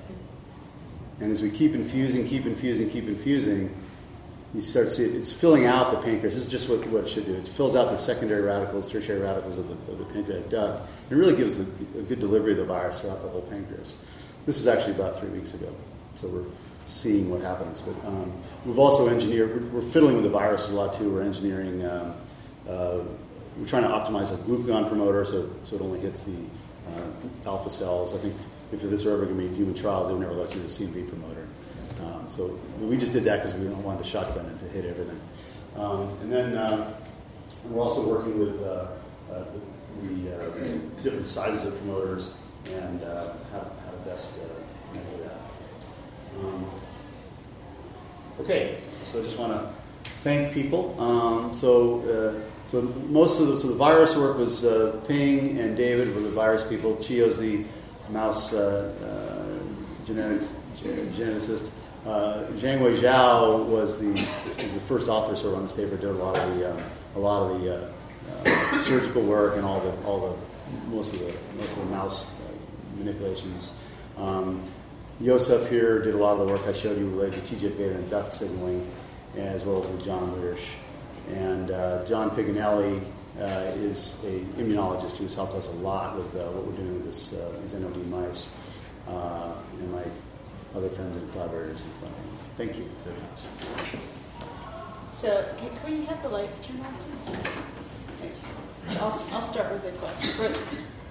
[1.20, 3.74] And as we keep infusing, keep infusing, keep infusing,
[4.54, 6.34] you start to see it, it's filling out the pancreas.
[6.34, 7.34] This is just what, what it should do.
[7.34, 10.88] It fills out the secondary radicals, tertiary radicals of the, of the pancreatic duct.
[11.10, 11.62] It really gives a,
[11.98, 13.98] a good delivery of the virus throughout the whole pancreas.
[14.46, 15.74] This was actually about three weeks ago.
[16.14, 16.44] So we're
[16.86, 17.82] seeing what happens.
[17.82, 18.32] But um,
[18.64, 21.12] we've also engineered, we're, we're, fiddling with the viruses a lot too.
[21.12, 22.14] We're engineering, um,
[22.68, 23.00] uh,
[23.58, 26.36] we're trying to optimize a glucagon promoter so, so it only hits the
[26.88, 28.14] uh, alpha cells.
[28.14, 28.34] I think
[28.72, 30.80] if this were ever going to be human trials, they would never let us use
[30.80, 31.45] a CMV promoter.
[32.28, 35.20] So we just did that because we wanted to shotgun it to hit everything.
[35.76, 36.92] Um, and then uh,
[37.68, 38.88] we're also working with uh,
[39.32, 39.44] uh
[40.02, 42.36] the, uh, different sizes of promoters
[42.74, 44.38] and uh, how, how to best
[44.92, 46.44] measure that.
[46.44, 46.66] Um,
[48.40, 49.70] okay, so I just want to
[50.22, 51.00] thank people.
[51.00, 55.76] Um, so, uh, so most of the so the virus work was uh, Ping and
[55.76, 56.96] David were the virus people.
[56.96, 57.64] Chio's the
[58.10, 58.92] mouse uh,
[60.04, 61.70] genetics geneticist.
[62.06, 64.14] Uh, Zhang Wei Zhao was the
[64.62, 65.96] is the first author sort of on this paper.
[65.96, 66.80] Did a lot of the uh,
[67.16, 67.92] a lot of the uh,
[68.44, 72.30] uh surgical work and all the all the most of the most of the mouse
[72.30, 72.54] uh,
[72.96, 73.74] manipulations.
[74.18, 74.62] Um,
[75.20, 77.96] Yosef here did a lot of the work I showed you related to TGF beta
[77.96, 78.88] and duct signaling,
[79.36, 80.76] as well as with John Wiersch.
[81.32, 83.02] And uh, John Piganelli
[83.80, 87.30] is a immunologist who's helped us a lot with what we're doing with this,
[87.62, 88.54] these NOD mice.
[89.08, 90.04] and my
[90.76, 92.20] other friends and collaborators and funding.
[92.56, 94.02] Thank you very much.
[95.10, 97.36] So can, can we have the lights turned on, please?
[98.18, 98.50] Thanks.
[99.00, 100.30] I'll, I'll start with a question.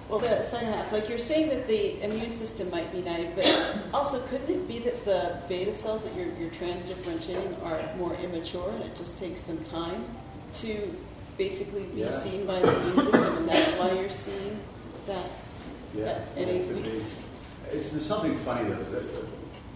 [0.08, 3.76] well, the second half, like you're saying that the immune system might be naive, but
[3.92, 8.70] also couldn't it be that the beta cells that you're, you're transdifferentiating are more immature
[8.70, 10.04] and it just takes them time
[10.54, 10.94] to
[11.36, 12.10] basically be yeah.
[12.10, 14.58] seen by the immune system, and that's why you're seeing
[15.06, 15.26] that,
[15.94, 16.20] yeah.
[16.34, 17.12] that weeks?
[17.72, 18.82] It's, there's something funny though,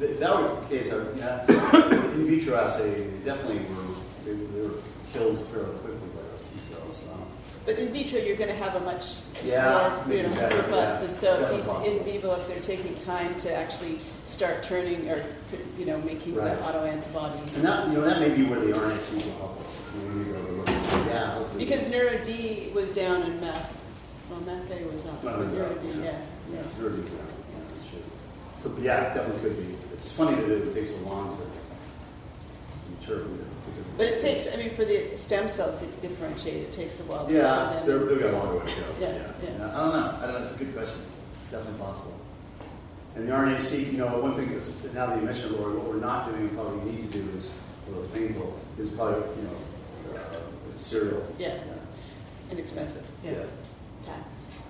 [0.03, 3.95] if that were the case, I would, yeah, in vitro assay definitely were
[4.25, 4.77] they, they, were
[5.13, 7.09] killed fairly quickly by those T cells.
[7.13, 7.27] Um,
[7.67, 11.01] but in vitro, you're going to have a much yeah, more you know, better, robust.
[11.01, 11.99] Yeah, and so these possible.
[11.99, 15.23] in vivo, if they're taking time to actually start turning or
[15.79, 16.59] you know making right.
[16.59, 17.57] the autoantibodies.
[17.57, 19.83] And that you know that may be where the RNA-seq will help us.
[19.95, 21.45] We be able to look and say, yeah.
[21.59, 23.77] Because NeuroD was down and meth.
[24.31, 25.23] Well, meth A was up.
[25.23, 26.03] NeuroD, yeah.
[26.03, 26.19] yeah.
[26.53, 26.63] yeah.
[26.79, 27.17] NeuroD down.
[27.19, 27.99] Yeah, that's true.
[28.59, 29.80] So yeah, it definitely could be.
[30.01, 31.43] It's funny that it takes a long to,
[32.91, 33.23] mature.
[33.99, 37.27] But it takes, I mean, for the stem cells to differentiate, it takes a while.
[37.27, 38.87] To yeah, they're, they've got a long way to go.
[38.99, 39.33] Yeah, yeah.
[39.43, 39.77] yeah.
[39.77, 40.17] I don't know.
[40.19, 40.39] I don't know.
[40.39, 41.03] It's a good question.
[41.51, 42.19] Definitely possible.
[43.15, 46.01] And the RNA-seq, you know, one thing that's, now that you mentioned, Lori, what we're
[46.01, 47.53] not doing and probably need to do is,
[47.87, 50.41] although it's painful, is probably, you know, uh,
[50.73, 51.23] serial.
[51.39, 51.57] Yeah.
[51.57, 52.53] yeah.
[52.53, 53.07] Inexpensive.
[53.23, 53.33] Yeah.
[54.07, 54.15] yeah.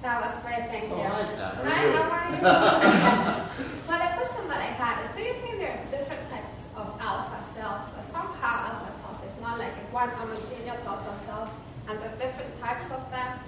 [0.02, 0.96] That was great, thank you.
[0.96, 1.54] Oh, hi, Pat.
[1.54, 3.46] How hi, how are you?
[3.86, 6.86] so the question that I have is, do you think there are different types of
[7.00, 7.82] alpha cells?
[8.04, 11.50] somehow alpha cell is not like one homogeneous alpha cell,
[11.88, 13.38] and the different types of them.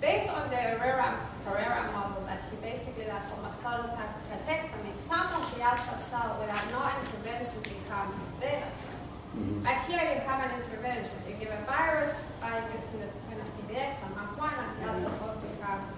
[0.00, 1.14] Based on the Herrera,
[1.46, 3.22] Herrera model that he basically does
[3.62, 3.94] total
[4.26, 8.98] protectomy, some of the alpha cell without no intervention becomes beta cell.
[9.38, 9.62] Mm-hmm.
[9.62, 11.22] But here you have an intervention.
[11.30, 15.10] You give a virus by using the kind of PDX and MAP1 and the alpha
[15.18, 15.94] cells becomes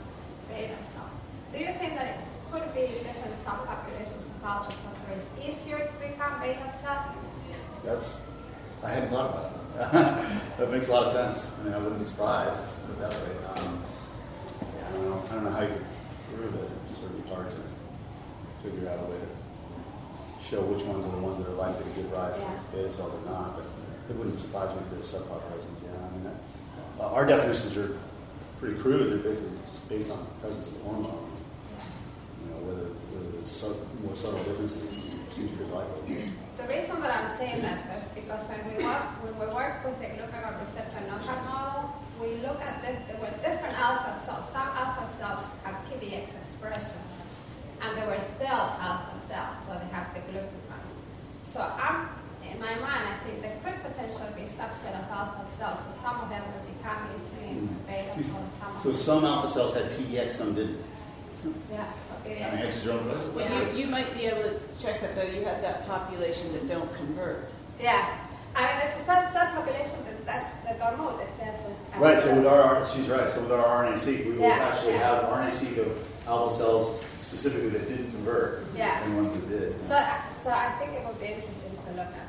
[0.53, 1.09] beta cell.
[1.53, 2.21] Do you think that
[2.61, 7.15] could be different subpopulations of where it's easier to become beta cell?
[7.85, 8.21] That's,
[8.83, 9.55] I hadn't thought about it.
[10.59, 11.57] that makes a lot of sense.
[11.59, 13.37] I mean, I wouldn't be surprised, put it that way.
[13.57, 13.83] Um,
[14.61, 15.81] I, don't know, I don't know how you
[16.37, 16.71] prove it.
[16.87, 17.57] It's of hard to
[18.63, 21.91] figure out a way to show which ones are the ones that are likely to
[21.91, 22.53] give rise yeah.
[22.53, 23.57] to beta cells or not.
[23.57, 23.67] But
[24.11, 25.85] it wouldn't surprise me if there were subpopulations.
[25.85, 26.37] Yeah, I mean, that,
[27.01, 27.97] uh, our definitions are
[28.61, 29.11] pretty crude.
[29.11, 31.34] They're basically just based on the presence of hormone.
[32.65, 36.31] Whether, whether there's sub, more subtle differences seems pretty likely.
[36.57, 39.99] The reason that I'm saying this is because when we work when we work with
[40.01, 41.91] the glucagon receptor knockout model,
[42.23, 44.49] we look at the, there were different alpha cells.
[44.49, 47.03] Some alpha cells have PDX expression,
[47.83, 50.81] and there were still alpha cells, so they have the glucagon.
[51.43, 52.09] So I'm
[52.51, 55.95] in my mind, I think there could potentially be a subset of alpha cells, but
[55.99, 58.83] some of them would become easily into beta cells.
[58.83, 60.81] So some alpha cells had PDX, some didn't.
[61.71, 62.47] Yeah, so PDX.
[62.47, 63.35] I mean, answers your own question.
[63.35, 65.23] Well, you, you might be able to check that though.
[65.23, 67.51] You have that population that don't convert.
[67.81, 68.19] Yeah.
[68.57, 71.31] I mean, there's a sub subpopulation that that's, that don't know this.
[71.95, 72.21] A, right.
[72.21, 73.29] So with our she's right.
[73.29, 75.23] So with our RNA-seq, we will yeah, actually yeah.
[75.23, 78.65] have RNA-seq of alpha cells specifically that didn't convert.
[78.75, 79.05] Yeah.
[79.05, 79.83] And ones that did.
[79.83, 82.29] So, so I think it would be interesting to look at.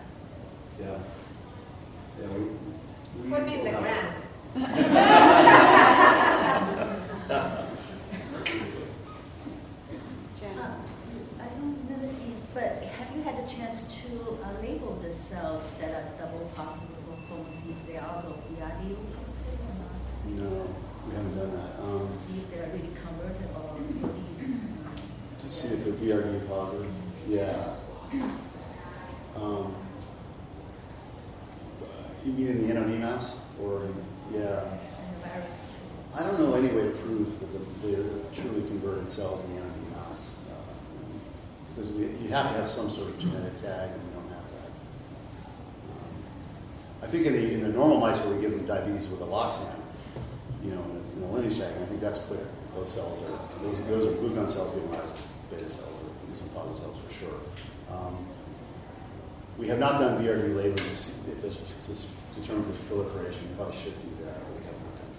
[0.79, 0.99] Yeah.
[2.21, 2.27] Yeah.
[2.27, 2.43] We,
[3.23, 4.17] we Put me in the grant.
[10.39, 10.59] Jen
[11.39, 15.13] I don't know this is But have you had the chance to uh, label the
[15.13, 19.75] cells that are double positive for lymphoma, see if they are also BRDU positive or
[19.75, 19.91] not?
[20.25, 20.75] No,
[21.05, 21.83] we haven't done that.
[21.83, 24.61] Um, See if they're really converted or maybe.
[25.39, 26.89] to see if they're BRD positive.
[27.27, 27.73] Yeah.
[29.35, 29.75] Um,
[32.23, 33.81] you mean in the NOD mass or
[34.33, 34.39] yeah?
[34.39, 35.59] And the virus.
[36.17, 39.61] I don't know any way to prove that the, they're truly converted cells in the
[39.61, 39.74] NOD mass uh,
[41.75, 44.69] because you have to have some sort of genetic tag, and we don't have that.
[45.91, 46.13] Um,
[47.03, 49.75] I think in the in the normal mice where we give them diabetes with aloxan,
[50.63, 52.47] you know, in the, in the lineage tagging, I think that's clear.
[52.73, 56.49] Those cells are those those are glucon cells giving rise to beta cells or some
[56.49, 57.39] positive cells for sure.
[57.89, 58.25] Um,
[59.57, 63.47] we have not done BRD labeling if there's to determine if proliferation.
[63.49, 64.35] We probably should do that.
[64.35, 65.13] but We have not done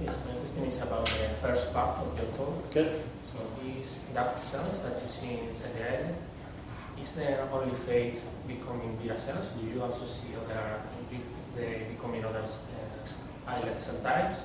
[0.00, 2.54] Yes, my question is about the first part of your talk.
[2.70, 3.00] Okay.
[3.22, 6.14] So these duct cells that you see inside the islet,
[7.00, 9.46] is there only fate becoming beta cells?
[9.60, 10.80] Do you also see other
[11.56, 14.40] they becoming other uh, islet cell types,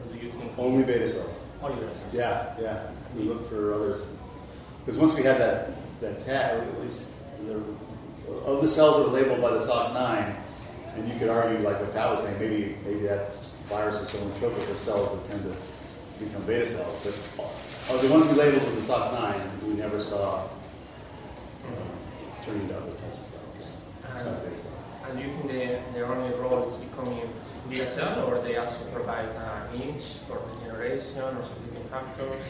[0.00, 1.38] or do you think Only beta cells.
[1.62, 2.14] only beta cells?
[2.14, 2.90] Yeah, yeah.
[3.14, 4.10] We look for others.
[4.84, 5.70] Because once we had that,
[6.00, 7.08] that tag, at least
[8.46, 10.34] of the cells that were labeled by the SOX9,
[10.96, 13.36] and you could argue, like what Pat was saying, maybe maybe that
[13.68, 16.96] virus is only tropic for cells that tend to become beta cells.
[17.04, 20.42] But of the ones we labeled with the SOX9, we never saw
[21.64, 22.44] Mhm.
[22.44, 23.58] turning into other types of cells.
[24.14, 24.82] Besides beta cells.
[25.08, 27.30] And do you think they, their only role is becoming
[27.68, 32.42] beta cell, or they also provide a niche for regeneration or certain factors?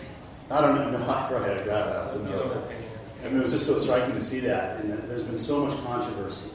[0.51, 0.99] I don't know.
[0.99, 1.69] No, I got it.
[1.71, 2.55] I You didn't know don't that.
[2.55, 2.85] have any-
[3.27, 5.77] I mean, it was just so striking to see that, and there's been so much
[5.85, 6.51] controversy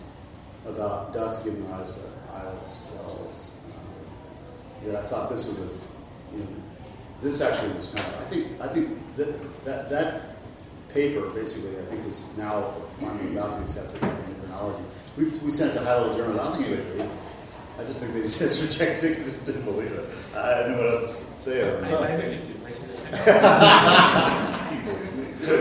[0.68, 2.00] about ducks giving rise to
[2.34, 3.23] islet cells
[4.86, 5.68] that I thought this was a,
[6.34, 6.48] you know,
[7.22, 10.22] this actually was kind of, I think, I think that that, that
[10.90, 14.84] paper basically, I think, is now finally about to be accepted in endocrinology.
[15.18, 16.40] We, we sent it to high-level journals.
[16.40, 17.18] I don't think anybody believed it.
[17.80, 20.10] I just think they just rejected it because they just didn't believe it.
[20.36, 21.64] I didn't know what else to say.
[21.64, 22.56] I, I believe you.
[22.66, 23.14] I see the same.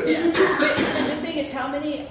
[0.07, 0.31] Yeah.
[0.59, 2.09] But the thing is, how many,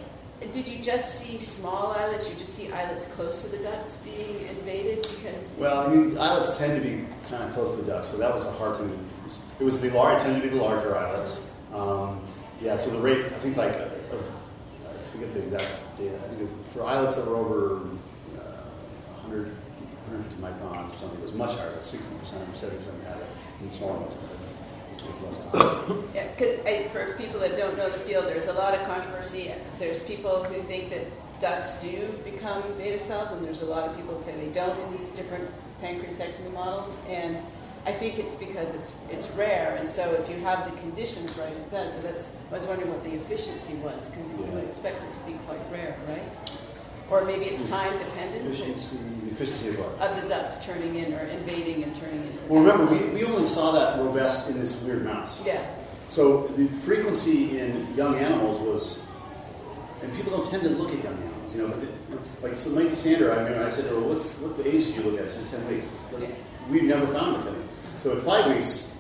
[0.47, 2.29] did you just see small islets?
[2.29, 5.01] You just see islets close to the ducks being invaded?
[5.01, 8.17] Because, Well, I mean, islets tend to be kind of close to the ducks, so
[8.17, 9.39] that was a hard thing to use.
[9.59, 11.41] It was the large, tended to be the larger islets.
[11.73, 12.21] Um,
[12.61, 13.87] yeah, so the rate, I think, like, uh,
[14.89, 16.17] I forget the exact data.
[16.17, 17.75] I think it's for islets that were over
[18.37, 18.63] uh,
[19.21, 19.47] 100,
[20.07, 21.19] 150 microns or something.
[21.19, 23.27] It was much higher, like 60 percent or 70 percent had it,
[23.61, 24.40] and smaller ones had it.
[25.23, 25.39] Less
[26.15, 29.51] yeah, 'cause I, for people that don't know the field, there's a lot of controversy.
[29.79, 31.05] There's people who think that
[31.39, 34.79] ducts do become beta cells, and there's a lot of people that say they don't
[34.79, 35.49] in these different
[35.81, 36.99] pancreatectomy models.
[37.09, 37.37] And
[37.85, 41.51] I think it's because it's it's rare, and so if you have the conditions right,
[41.51, 41.93] it does.
[41.95, 45.19] So that's I was wondering what the efficiency was, because you would expect it to
[45.21, 46.51] be quite rare, right?
[47.11, 50.09] Or maybe it's time dependent Efficiency, the efficiency of what?
[50.09, 52.45] of the ducts turning in or invading and turning into.
[52.45, 55.43] Well, remember, we, we only saw that robust in this weird mouse.
[55.45, 55.65] yeah.
[56.07, 59.03] So the frequency in young animals was,
[60.01, 61.55] and people don't tend to look at young animals.
[61.55, 61.73] You know,
[62.09, 63.37] but like so Mikey Sander.
[63.37, 65.67] I mean, I said, "Well, what's what age do you look at?" She said, 10
[65.67, 66.21] weeks." But
[66.69, 67.93] we never found them at 10 weeks.
[67.99, 68.95] So at five weeks,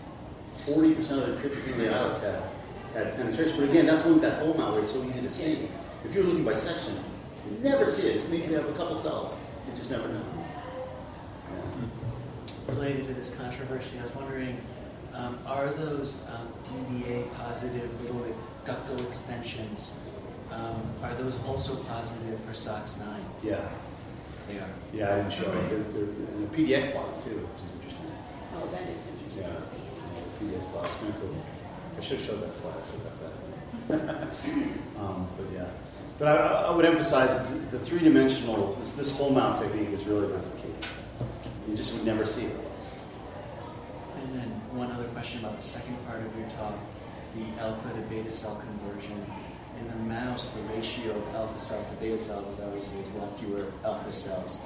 [0.65, 2.43] 40 percent of the 50 percent of the islets had
[2.93, 3.57] had penetration.
[3.57, 5.69] But again, that's only that whole mount where it's so easy to see.
[6.05, 6.97] If you're looking by section,
[7.49, 8.15] you never see it.
[8.15, 9.37] It's maybe you have a couple cells.
[9.67, 10.23] You just never know.
[11.51, 12.73] Yeah.
[12.73, 14.59] related to this controversy, I was wondering,
[15.13, 18.35] um, are those um, DBA positive little
[18.65, 19.95] ductal extensions,
[20.51, 23.05] um, are those also positive for SOX9?
[23.43, 23.69] Yeah.
[24.47, 24.69] They are.
[24.93, 25.69] Yeah, I didn't show it.
[25.69, 28.05] They're, they're, and the PDX bottom too, which is interesting.
[28.55, 29.47] Oh, that is interesting.
[29.47, 29.61] Yeah,
[30.41, 30.85] PDX bottom.
[30.85, 31.43] It's kind of cool.
[31.97, 32.73] I should have showed that slide.
[32.73, 33.31] I should forgot that.
[34.99, 35.69] um, but yeah,
[36.21, 40.31] but I, I would emphasize that the three-dimensional, this, this whole mount technique is really
[40.31, 40.73] was the key.
[41.67, 42.91] You just would never see it otherwise.
[44.17, 46.75] And then one other question about the second part of your talk,
[47.33, 49.17] the alpha to beta cell conversion.
[49.79, 53.17] In the mouse, the ratio of alpha cells to beta cells is obviously is a
[53.17, 54.61] lot fewer alpha cells.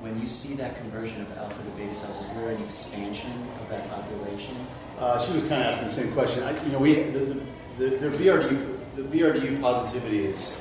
[0.00, 3.32] When you see that conversion of alpha to beta cells, is there an expansion
[3.62, 4.54] of that population?
[4.98, 6.42] Uh, she was kind of asking the same question.
[6.42, 7.40] I, you know, we the, the,
[7.78, 10.60] the, the BRDU the BRDU positivity is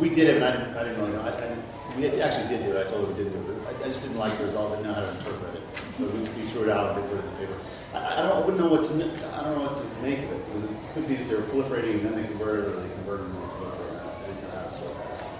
[0.00, 1.20] we did it, but I didn't I didn't really know.
[1.20, 1.56] I, I
[1.96, 2.86] we actually did do it.
[2.86, 3.64] I told her we didn't do it.
[3.64, 4.72] But I, I just didn't like the results.
[4.72, 5.62] I didn't know how to interpret it,
[5.94, 7.54] so we, we threw it out and put it in the paper.
[7.94, 8.32] I, I don't.
[8.32, 8.94] I wouldn't know what to.
[8.94, 12.00] I don't know what to make of it because it could be that they're proliferating
[12.00, 14.00] and then they converted, or they converted and then proliferated.
[14.00, 15.30] I didn't know how to sort that out.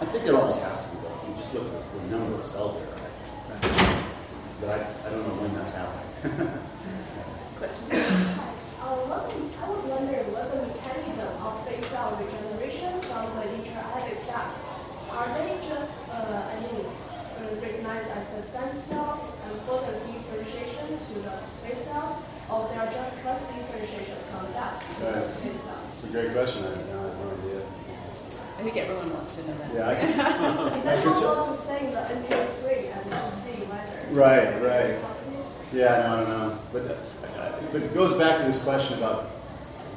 [0.00, 1.14] I think it almost has to be though.
[1.20, 4.04] If you just look at the number of cells there, right?
[4.60, 6.08] but I, I don't know when that's happening.
[7.58, 7.92] Question?
[7.92, 9.20] Uh, one,
[9.62, 10.32] I was wondering
[26.12, 26.62] great question.
[26.64, 27.62] I, you know, I have no idea.
[28.58, 29.74] I think everyone wants to know that.
[29.74, 30.10] Yeah, I can.
[30.10, 34.14] It doesn't want to say the NPL3 and to see whether.
[34.14, 34.98] Right, right.
[35.72, 36.58] Yeah, no, no, no.
[36.70, 39.30] But, uh, but it goes back to this question about,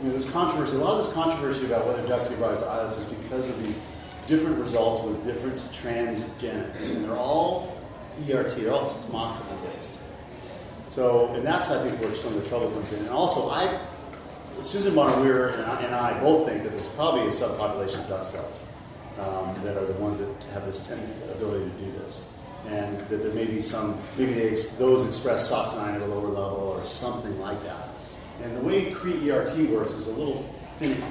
[0.01, 2.69] you know, this controversy, a lot of this controversy about whether ducks give rise to
[2.69, 3.85] islets is because of these
[4.25, 6.89] different results with different transgenics.
[6.89, 7.77] And they're all
[8.29, 9.99] ERT, they're all tamoxifen based.
[10.87, 12.99] So, and that's, I think, where some of the trouble comes in.
[12.99, 13.79] And also, I,
[14.61, 18.23] Susan Bonner-Weir and I, and I both think that there's probably a subpopulation of duck
[18.23, 18.67] cells
[19.19, 22.31] um, that are the ones that have this ability to do this.
[22.67, 26.75] And that there may be some, maybe ex- those express SOX9 at a lower level
[26.77, 27.89] or something like that.
[28.41, 30.43] And the way Cree ERT works is a little
[30.77, 31.03] finicky.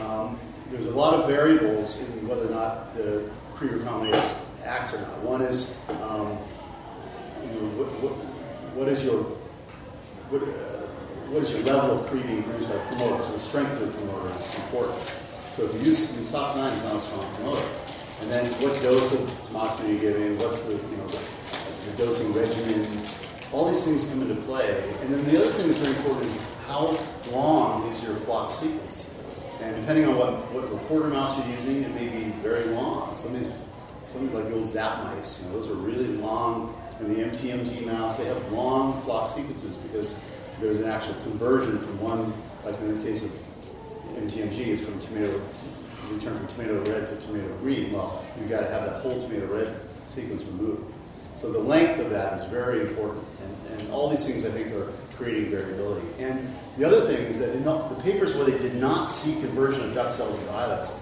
[0.00, 0.38] Um,
[0.70, 5.18] there's a lot of variables in whether or not the Cree recombinase acts or not.
[5.20, 6.38] One is, um,
[7.42, 8.12] you know, what, what,
[8.74, 9.22] what is your
[10.30, 10.75] what, uh,
[11.28, 13.28] what is your level of being produced by promoters?
[13.28, 15.02] The strength of the promoter is important.
[15.52, 17.66] So if you use in SOX9 is not a strong promoter.
[18.20, 20.38] And then what dose of tamoxifen are you giving?
[20.38, 21.18] What's the you know the,
[21.90, 23.00] the dosing regimen?
[23.52, 24.94] All these things come into play.
[25.00, 26.98] And then the other thing that's very important is how
[27.32, 29.14] long is your flock sequence?
[29.60, 33.16] And depending on what, what reporter mouse you're using, it may be very long.
[33.16, 33.52] Some of these,
[34.06, 36.80] some of these like the old zap mice, you know, those are really long.
[37.00, 40.20] And the MTMG mouse, they have long flock sequences because
[40.60, 42.32] there's an actual conversion from one,
[42.64, 43.30] like in the case of
[44.14, 45.40] MTMG, is from tomato,
[46.10, 47.92] we turn from tomato red to tomato green.
[47.92, 49.76] Well, you've got to have that whole tomato red
[50.06, 50.92] sequence removed.
[51.34, 53.24] So the length of that is very important.
[53.42, 56.06] And, and all these things, I think, are creating variability.
[56.18, 59.84] And the other thing is that in the papers where they did not see conversion
[59.84, 60.92] of duct cells into islets,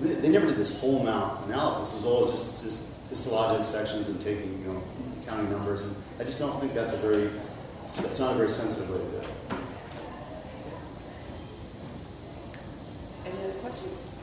[0.00, 1.92] they, they never did this whole mount analysis.
[1.92, 4.82] It was always just, just histologic sections and taking, you know,
[5.24, 5.82] counting numbers.
[5.82, 7.30] And I just don't think that's a very,
[7.88, 9.26] it's, it's not a very sensitive way to do it.
[13.24, 14.14] Any other questions?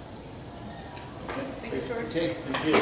[1.30, 2.06] Okay, Thanks, George.
[2.06, 2.76] Okay, thank you.